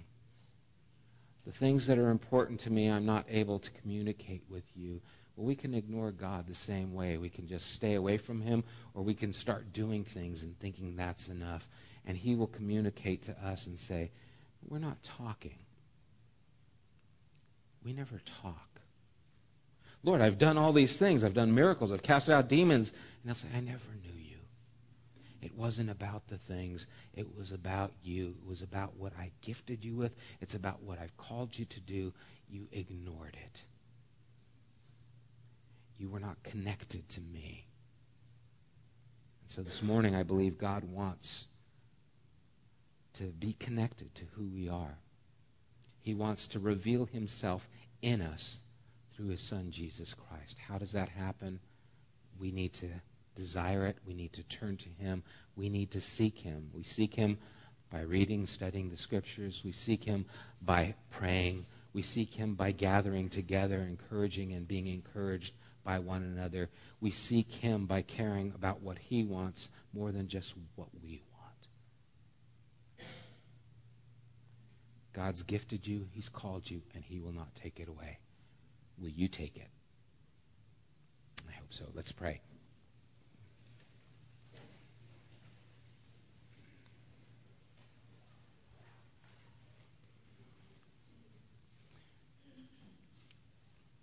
The 1.44 1.52
things 1.52 1.86
that 1.88 1.98
are 1.98 2.10
important 2.10 2.60
to 2.60 2.70
me, 2.70 2.88
I'm 2.88 3.04
not 3.04 3.26
able 3.28 3.58
to 3.58 3.70
communicate 3.72 4.42
with 4.48 4.64
you. 4.76 5.00
Well, 5.36 5.46
we 5.46 5.56
can 5.56 5.74
ignore 5.74 6.12
God 6.12 6.46
the 6.46 6.54
same 6.54 6.94
way. 6.94 7.18
We 7.18 7.30
can 7.30 7.48
just 7.48 7.72
stay 7.72 7.94
away 7.94 8.18
from 8.18 8.40
Him, 8.40 8.62
or 8.94 9.02
we 9.02 9.14
can 9.14 9.32
start 9.32 9.72
doing 9.72 10.04
things 10.04 10.42
and 10.42 10.58
thinking 10.60 10.94
that's 10.94 11.28
enough. 11.28 11.66
And 12.06 12.16
He 12.16 12.36
will 12.36 12.46
communicate 12.46 13.22
to 13.22 13.32
us 13.44 13.66
and 13.66 13.78
say, 13.78 14.12
We're 14.68 14.78
not 14.78 15.02
talking. 15.02 15.58
We 17.84 17.92
never 17.92 18.20
talk. 18.42 18.68
Lord, 20.04 20.20
I've 20.20 20.38
done 20.38 20.58
all 20.58 20.72
these 20.72 20.96
things. 20.96 21.24
I've 21.24 21.34
done 21.34 21.54
miracles. 21.54 21.92
I've 21.92 22.02
cast 22.02 22.28
out 22.28 22.48
demons. 22.48 22.92
And 23.22 23.30
I'll 23.30 23.34
say, 23.34 23.48
I 23.56 23.60
never 23.60 23.90
knew 24.02 24.11
it 25.42 25.54
wasn't 25.56 25.90
about 25.90 26.28
the 26.28 26.38
things. 26.38 26.86
It 27.14 27.36
was 27.36 27.50
about 27.50 27.92
you. 28.02 28.36
It 28.42 28.48
was 28.48 28.62
about 28.62 28.96
what 28.96 29.12
I 29.18 29.32
gifted 29.40 29.84
you 29.84 29.96
with. 29.96 30.14
It's 30.40 30.54
about 30.54 30.82
what 30.82 31.00
I've 31.00 31.16
called 31.16 31.58
you 31.58 31.64
to 31.64 31.80
do. 31.80 32.12
You 32.48 32.68
ignored 32.70 33.36
it. 33.44 33.64
You 35.98 36.08
were 36.08 36.20
not 36.20 36.42
connected 36.44 37.08
to 37.10 37.20
me. 37.20 37.66
And 39.42 39.50
so 39.50 39.62
this 39.62 39.82
morning, 39.82 40.14
I 40.14 40.22
believe 40.22 40.58
God 40.58 40.84
wants 40.84 41.48
to 43.14 43.24
be 43.24 43.52
connected 43.54 44.14
to 44.14 44.24
who 44.36 44.46
we 44.46 44.68
are. 44.68 44.98
He 46.00 46.14
wants 46.14 46.46
to 46.48 46.60
reveal 46.60 47.06
himself 47.06 47.68
in 48.00 48.22
us 48.22 48.62
through 49.12 49.28
his 49.28 49.40
son, 49.40 49.70
Jesus 49.70 50.14
Christ. 50.14 50.58
How 50.68 50.78
does 50.78 50.92
that 50.92 51.08
happen? 51.08 51.58
We 52.38 52.52
need 52.52 52.72
to 52.74 52.88
desire 53.34 53.86
it. 53.86 53.96
We 54.06 54.14
need 54.14 54.32
to 54.34 54.42
turn 54.44 54.76
to 54.78 54.88
Him. 54.88 55.22
We 55.56 55.68
need 55.68 55.90
to 55.92 56.00
seek 56.00 56.38
Him. 56.38 56.70
We 56.72 56.82
seek 56.82 57.14
Him 57.14 57.38
by 57.90 58.02
reading, 58.02 58.46
studying 58.46 58.90
the 58.90 58.96
Scriptures. 58.96 59.62
We 59.64 59.72
seek 59.72 60.04
Him 60.04 60.26
by 60.60 60.94
praying. 61.10 61.66
We 61.92 62.02
seek 62.02 62.34
him 62.34 62.54
by 62.54 62.72
gathering 62.72 63.28
together, 63.28 63.80
encouraging 63.80 64.52
and 64.52 64.66
being 64.66 64.86
encouraged 64.86 65.54
by 65.84 65.98
one 65.98 66.22
another. 66.22 66.70
We 67.00 67.10
seek 67.10 67.52
him 67.52 67.86
by 67.86 68.02
caring 68.02 68.52
about 68.54 68.80
what 68.80 68.98
he 68.98 69.24
wants 69.24 69.68
more 69.92 70.10
than 70.10 70.28
just 70.28 70.54
what 70.76 70.88
we 71.02 71.22
want. 71.38 73.08
God's 75.12 75.42
gifted 75.42 75.86
you, 75.86 76.06
he's 76.12 76.28
called 76.28 76.70
you, 76.70 76.82
and 76.94 77.04
he 77.04 77.20
will 77.20 77.32
not 77.32 77.54
take 77.54 77.78
it 77.78 77.88
away. 77.88 78.18
Will 78.98 79.10
you 79.10 79.28
take 79.28 79.56
it? 79.56 79.68
I 81.48 81.52
hope 81.52 81.74
so. 81.74 81.84
Let's 81.94 82.12
pray. 82.12 82.40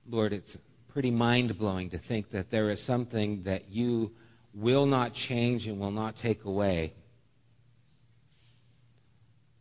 Lord, 0.09 0.33
it's 0.33 0.57
pretty 0.87 1.11
mind 1.11 1.57
blowing 1.57 1.91
to 1.91 1.99
think 1.99 2.29
that 2.31 2.49
there 2.49 2.71
is 2.71 2.81
something 2.81 3.43
that 3.43 3.69
you 3.69 4.11
will 4.53 4.87
not 4.87 5.13
change 5.13 5.67
and 5.67 5.79
will 5.79 5.91
not 5.91 6.15
take 6.15 6.45
away. 6.45 6.93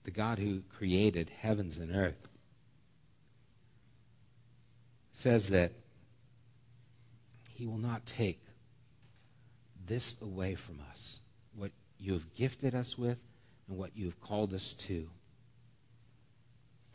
The 0.04 0.10
God 0.10 0.38
who 0.38 0.62
created 0.74 1.30
heavens 1.30 1.76
and 1.76 1.94
earth 1.94 2.28
says 5.12 5.48
that 5.50 5.72
he 7.52 7.66
will 7.66 7.76
not 7.76 8.06
take 8.06 8.40
this 9.86 10.16
away 10.22 10.54
from 10.54 10.78
us, 10.90 11.20
what 11.54 11.72
you 11.98 12.14
have 12.14 12.32
gifted 12.34 12.74
us 12.74 12.96
with 12.96 13.18
and 13.68 13.76
what 13.76 13.90
you 13.94 14.06
have 14.06 14.20
called 14.20 14.54
us 14.54 14.72
to. 14.74 15.10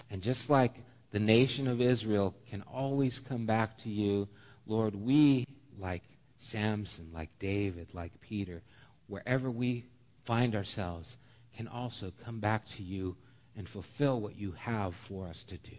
And 0.10 0.24
just 0.24 0.50
like 0.50 0.74
the 1.14 1.20
nation 1.20 1.68
of 1.68 1.80
Israel 1.80 2.36
can 2.50 2.64
always 2.64 3.20
come 3.20 3.46
back 3.46 3.78
to 3.78 3.90
you. 3.90 4.28
Lord, 4.66 4.96
we, 4.96 5.46
like 5.78 6.02
Samson, 6.40 7.12
like 7.14 7.30
David, 7.38 7.94
like 7.94 8.20
Peter, 8.20 8.64
wherever 9.06 9.52
we 9.52 9.86
find 10.26 10.56
ourselves, 10.56 11.18
can 11.56 11.68
also 11.68 12.12
come 12.26 12.40
back 12.40 12.66
to 12.66 12.82
you 12.82 13.16
and 13.56 13.70
fulfill 13.70 14.20
what 14.20 14.36
you 14.36 14.54
have 14.54 14.96
for 14.96 15.28
us 15.28 15.44
to 15.44 15.58
do. 15.60 15.78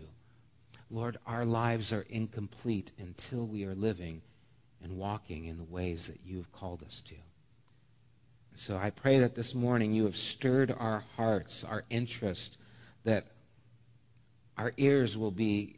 Lord, 0.88 1.18
our 1.26 1.44
lives 1.44 1.92
are 1.92 2.06
incomplete 2.08 2.92
until 3.00 3.44
we 3.44 3.64
are 3.64 3.74
living 3.74 4.22
and 4.84 4.96
walking 4.96 5.46
in 5.46 5.58
the 5.58 5.64
ways 5.64 6.06
that 6.06 6.20
you 6.24 6.36
have 6.36 6.52
called 6.52 6.84
us 6.84 7.00
to. 7.00 7.16
So 8.54 8.76
I 8.76 8.90
pray 8.90 9.18
that 9.18 9.34
this 9.34 9.52
morning 9.52 9.94
you 9.94 10.04
have 10.04 10.16
stirred 10.16 10.72
our 10.78 11.02
hearts, 11.16 11.64
our 11.64 11.82
interest, 11.90 12.56
that 13.02 13.26
our 14.56 14.72
ears 14.76 15.16
will 15.16 15.30
be 15.30 15.76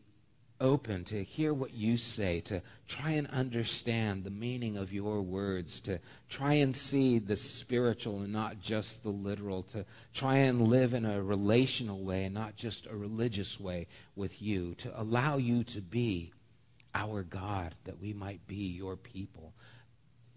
open 0.60 1.04
to 1.04 1.22
hear 1.22 1.52
what 1.52 1.74
you 1.74 1.96
say, 1.96 2.40
to 2.40 2.62
try 2.88 3.10
and 3.10 3.26
understand 3.28 4.24
the 4.24 4.30
meaning 4.30 4.76
of 4.76 4.92
your 4.92 5.20
words, 5.20 5.80
to 5.80 5.98
try 6.28 6.54
and 6.54 6.74
see 6.74 7.18
the 7.18 7.36
spiritual 7.36 8.20
and 8.20 8.32
not 8.32 8.60
just 8.60 9.02
the 9.02 9.10
literal, 9.10 9.62
to 9.62 9.84
try 10.14 10.36
and 10.36 10.68
live 10.68 10.94
in 10.94 11.04
a 11.04 11.22
relational 11.22 12.02
way 12.02 12.24
and 12.24 12.34
not 12.34 12.56
just 12.56 12.86
a 12.86 12.96
religious 12.96 13.60
way 13.60 13.86
with 14.14 14.40
you, 14.40 14.74
to 14.76 15.00
allow 15.00 15.36
you 15.36 15.62
to 15.64 15.80
be 15.80 16.32
our 16.94 17.22
God, 17.22 17.74
that 17.84 18.00
we 18.00 18.14
might 18.14 18.46
be 18.46 18.56
your 18.56 18.96
people, 18.96 19.52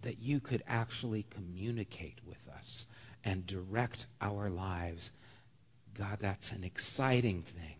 that 0.02 0.18
you 0.18 0.40
could 0.40 0.62
actually 0.68 1.24
communicate 1.30 2.18
with 2.26 2.48
us 2.54 2.86
and 3.24 3.46
direct 3.46 4.06
our 4.20 4.50
lives. 4.50 5.12
God, 5.94 6.18
that's 6.20 6.52
an 6.52 6.64
exciting 6.64 7.42
thing. 7.42 7.79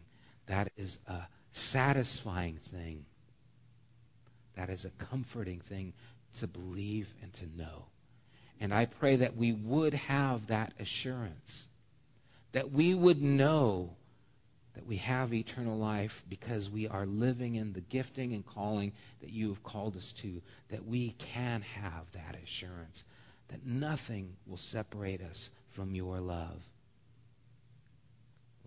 That 0.51 0.73
is 0.77 0.99
a 1.07 1.21
satisfying 1.53 2.57
thing. 2.57 3.05
That 4.57 4.69
is 4.69 4.85
a 4.85 4.91
comforting 4.91 5.61
thing 5.61 5.93
to 6.39 6.49
believe 6.49 7.15
and 7.23 7.33
to 7.35 7.47
know. 7.57 7.85
And 8.61 8.75
I 8.75 8.87
pray 8.87 9.15
that 9.15 9.37
we 9.37 9.53
would 9.53 9.95
have 9.95 10.49
that 10.49 10.73
assurance, 10.81 11.69
that 12.51 12.73
we 12.73 12.95
would 12.95 13.23
know 13.23 13.91
that 14.75 14.87
we 14.87 14.97
have 14.97 15.33
eternal 15.33 15.79
life 15.79 16.25
because 16.29 16.69
we 16.69 16.89
are 16.89 17.07
living 17.07 17.55
in 17.55 17.73
the 17.73 17.83
gifting 17.83 18.33
and 18.33 18.45
calling 18.45 18.91
that 19.21 19.31
you 19.31 19.51
have 19.51 19.63
called 19.63 19.97
us 19.97 20.11
to, 20.15 20.43
that 20.71 20.85
we 20.85 21.11
can 21.11 21.63
have 21.63 22.11
that 22.11 22.37
assurance, 22.43 23.05
that 23.49 23.65
nothing 23.65 24.35
will 24.49 24.57
separate 24.57 25.23
us 25.23 25.51
from 25.69 25.95
your 25.95 26.19
love. 26.19 26.61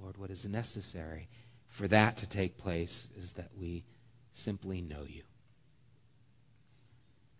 Lord, 0.01 0.17
what 0.17 0.29
is 0.29 0.45
necessary 0.45 1.27
for 1.73 1.87
that 1.87 2.17
to 2.17 2.29
take 2.29 2.55
place 2.55 3.09
is 3.17 3.31
that 3.31 3.49
we 3.59 3.83
simply 4.31 4.79
know 4.79 5.05
you. 5.07 5.23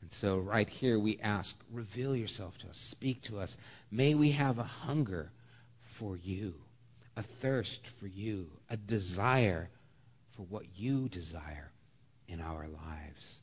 And 0.02 0.12
so, 0.12 0.40
right 0.40 0.68
here, 0.68 0.98
we 0.98 1.20
ask, 1.20 1.56
reveal 1.72 2.16
yourself 2.16 2.58
to 2.58 2.68
us, 2.68 2.80
speak 2.80 3.22
to 3.24 3.40
us. 3.40 3.58
May 3.92 4.16
we 4.16 4.32
have 4.32 4.58
a 4.58 4.64
hunger 4.64 5.30
for 5.80 6.18
you, 6.18 6.56
a 7.16 7.22
thirst 7.22 7.86
for 7.86 8.08
you, 8.08 8.50
a 8.72 8.76
desire 8.76 9.70
for 10.32 10.42
what 10.42 10.66
you 10.76 11.08
desire 11.10 11.72
in 12.28 12.42
our 12.42 12.66
lives. 12.68 13.38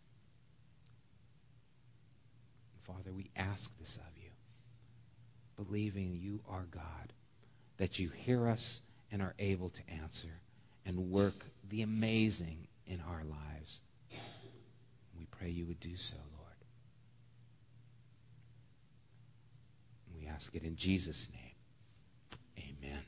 Father, 2.80 3.12
we 3.12 3.30
ask 3.36 3.78
this 3.78 3.94
of 3.96 4.20
you, 4.20 4.30
believing 5.54 6.18
you 6.20 6.40
are 6.48 6.66
God, 6.68 7.12
that 7.76 8.00
you 8.00 8.08
hear 8.08 8.48
us 8.48 8.82
and 9.12 9.22
are 9.22 9.34
able 9.38 9.68
to 9.70 9.82
answer 9.88 10.40
and 10.84 11.10
work 11.10 11.46
the 11.68 11.82
amazing 11.82 12.66
in 12.86 13.00
our 13.08 13.22
lives. 13.24 13.80
We 15.18 15.26
pray 15.30 15.48
you 15.50 15.66
would 15.66 15.80
do 15.80 15.96
so, 15.96 16.16
Lord. 16.36 16.56
We 20.14 20.26
ask 20.26 20.54
it 20.54 20.62
in 20.64 20.76
Jesus' 20.76 21.28
name. 21.32 21.54
Amen. 22.82 23.02